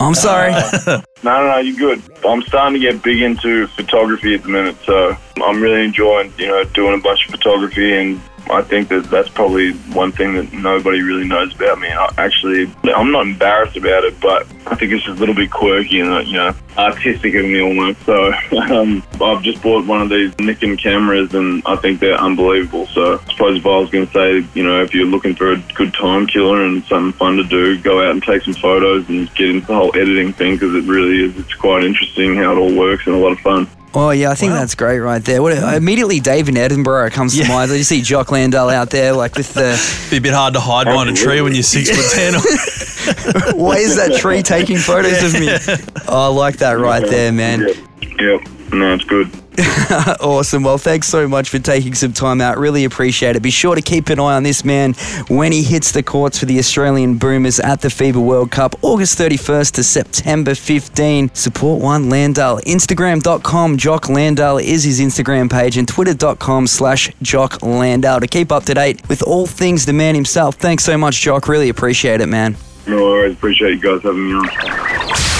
I'm 0.00 0.14
sorry. 0.14 0.52
Uh, 0.52 1.02
no, 1.22 1.30
no, 1.40 1.46
no, 1.48 1.58
you're 1.58 1.76
good. 1.76 2.02
I'm 2.24 2.42
starting 2.42 2.80
to 2.80 2.92
get 2.92 3.02
big 3.02 3.20
into 3.20 3.66
photography 3.68 4.34
at 4.34 4.42
the 4.42 4.48
minute, 4.48 4.76
so 4.84 5.16
I'm 5.42 5.60
really 5.60 5.84
enjoying, 5.84 6.32
you 6.38 6.46
know, 6.46 6.64
doing 6.64 6.98
a 6.98 7.02
bunch 7.02 7.26
of 7.26 7.32
photography, 7.32 7.92
and 7.92 8.20
I 8.50 8.62
think 8.62 8.88
that 8.88 9.04
that's 9.10 9.28
probably 9.28 9.72
one 9.92 10.12
thing 10.12 10.34
that 10.34 10.52
nobody 10.52 11.00
really 11.02 11.26
knows 11.26 11.54
about 11.54 11.78
me. 11.78 11.88
I 11.88 12.12
actually, 12.18 12.72
I'm 12.84 13.12
not 13.12 13.26
embarrassed 13.26 13.76
about 13.76 14.04
it, 14.04 14.18
but 14.20 14.46
I 14.66 14.74
think 14.74 14.92
it's 14.92 15.04
just 15.04 15.16
a 15.16 15.20
little 15.20 15.34
bit 15.34 15.50
quirky 15.50 16.00
and, 16.00 16.10
uh, 16.10 16.18
you 16.20 16.34
know, 16.34 16.54
artistic 16.76 17.34
of 17.34 17.44
me 17.44 17.60
almost. 17.60 18.00
So 18.04 18.32
um, 18.70 19.02
I've 19.20 19.42
just 19.42 19.62
bought 19.62 19.86
one 19.86 20.00
of 20.00 20.08
these 20.08 20.36
Nikon 20.38 20.76
cameras, 20.76 21.34
and 21.34 21.62
I 21.66 21.76
think 21.76 22.00
they're 22.00 22.18
unbelievable. 22.18 22.86
So 22.86 23.18
I 23.18 23.32
suppose 23.32 23.58
if 23.58 23.66
I 23.66 23.78
was 23.78 23.90
going 23.90 24.06
to 24.06 24.12
say, 24.12 24.48
you 24.54 24.62
know, 24.62 24.82
if 24.82 24.94
you're 24.94 25.06
looking 25.06 25.34
for 25.34 25.52
a 25.52 25.58
good 25.74 25.92
time 25.94 26.26
killer 26.26 26.64
and 26.64 26.84
something 26.84 27.18
fun 27.18 27.36
to 27.36 27.44
do, 27.44 27.78
go 27.80 28.04
out 28.04 28.12
and 28.12 28.22
take 28.22 28.42
some 28.42 28.54
photos 28.54 29.08
and 29.08 29.32
get 29.34 29.50
into 29.50 29.66
the 29.66 29.74
whole 29.74 29.94
editing 29.96 30.32
thing 30.32 30.54
because 30.54 30.74
it 30.74 30.88
really 30.88 31.24
is. 31.24 31.36
It's 31.38 31.54
quite 31.54 31.84
interesting 31.84 32.36
how 32.36 32.52
it 32.52 32.58
all 32.58 32.74
works 32.74 33.06
and 33.06 33.14
a 33.14 33.18
lot 33.18 33.32
of 33.32 33.40
fun. 33.40 33.68
Oh 33.94 34.10
yeah, 34.10 34.30
I 34.30 34.34
think 34.34 34.52
that's 34.52 34.74
great 34.74 34.98
right 34.98 35.24
there. 35.24 35.40
What, 35.42 35.56
hmm. 35.56 35.64
immediately, 35.64 36.20
David 36.20 36.54
Attenborough 36.56 37.10
comes 37.10 37.34
to 37.36 37.42
Yeah. 37.42 37.48
mind. 37.48 37.70
You 37.70 37.82
see 37.82 38.02
Jock 38.02 38.30
Landale 38.30 38.68
out 38.68 38.90
there, 38.90 39.12
like 39.12 39.34
with 39.36 39.54
the 39.54 39.80
Be 40.10 40.18
a 40.18 40.20
bit 40.20 40.34
hard 40.34 40.54
to 40.54 40.60
hide 40.60 40.84
behind 40.84 41.10
a 41.10 41.14
tree 41.14 41.40
when 41.40 41.54
you're 41.54 41.62
six 41.62 41.90
foot 41.90 42.10
ten. 42.12 42.34
why 43.58 43.76
is 43.76 43.96
that 43.96 44.16
tree 44.20 44.42
taking 44.42 44.76
photos 44.78 45.22
of 45.22 45.40
me? 45.40 45.48
Oh, 46.10 46.24
I 46.24 46.26
like 46.28 46.56
that 46.58 46.72
right 46.78 47.06
there, 47.06 47.32
man. 47.32 47.60
Yep. 47.60 47.76
Yep. 48.18 48.72
No, 48.72 48.94
it's 48.94 49.04
good. 49.04 49.30
Awesome. 50.20 50.62
Well, 50.62 50.78
thanks 50.78 51.08
so 51.08 51.26
much 51.26 51.48
for 51.48 51.58
taking 51.58 51.94
some 51.94 52.12
time 52.12 52.40
out. 52.40 52.58
Really 52.58 52.84
appreciate 52.84 53.34
it. 53.36 53.42
Be 53.42 53.50
sure 53.50 53.74
to 53.74 53.82
keep 53.82 54.08
an 54.08 54.20
eye 54.20 54.36
on 54.36 54.42
this 54.42 54.64
man 54.64 54.94
when 55.28 55.52
he 55.52 55.62
hits 55.62 55.92
the 55.92 56.02
courts 56.02 56.38
for 56.38 56.46
the 56.46 56.58
Australian 56.58 57.18
Boomers 57.18 57.58
at 57.58 57.80
the 57.80 57.88
FIBA 57.88 58.24
World 58.24 58.50
Cup, 58.50 58.76
August 58.82 59.18
31st 59.18 59.72
to 59.72 59.82
September 59.84 60.54
15. 60.54 61.34
Support 61.34 61.82
one 61.82 62.08
Landale. 62.08 62.58
Instagram.com 62.58 63.76
Jock 63.78 64.08
Landale 64.08 64.58
is 64.58 64.84
his 64.84 65.00
Instagram 65.00 65.50
page 65.50 65.76
and 65.76 65.88
twitter.com 65.88 66.66
slash 66.66 67.10
Jock 67.22 67.62
Landale 67.62 68.20
to 68.20 68.26
keep 68.26 68.52
up 68.52 68.64
to 68.64 68.74
date 68.74 69.08
with 69.08 69.22
all 69.22 69.46
things 69.46 69.86
the 69.86 69.92
man 69.92 70.14
himself. 70.14 70.56
Thanks 70.56 70.84
so 70.84 70.96
much, 70.96 71.20
Jock. 71.20 71.48
Really 71.48 71.68
appreciate 71.68 72.20
it, 72.20 72.28
man. 72.28 72.56
No 72.86 73.02
worries. 73.02 73.34
Appreciate 73.34 73.72
you 73.72 73.80
guys 73.80 74.02
having 74.02 74.28
me 74.28 74.34
on. 74.34 75.37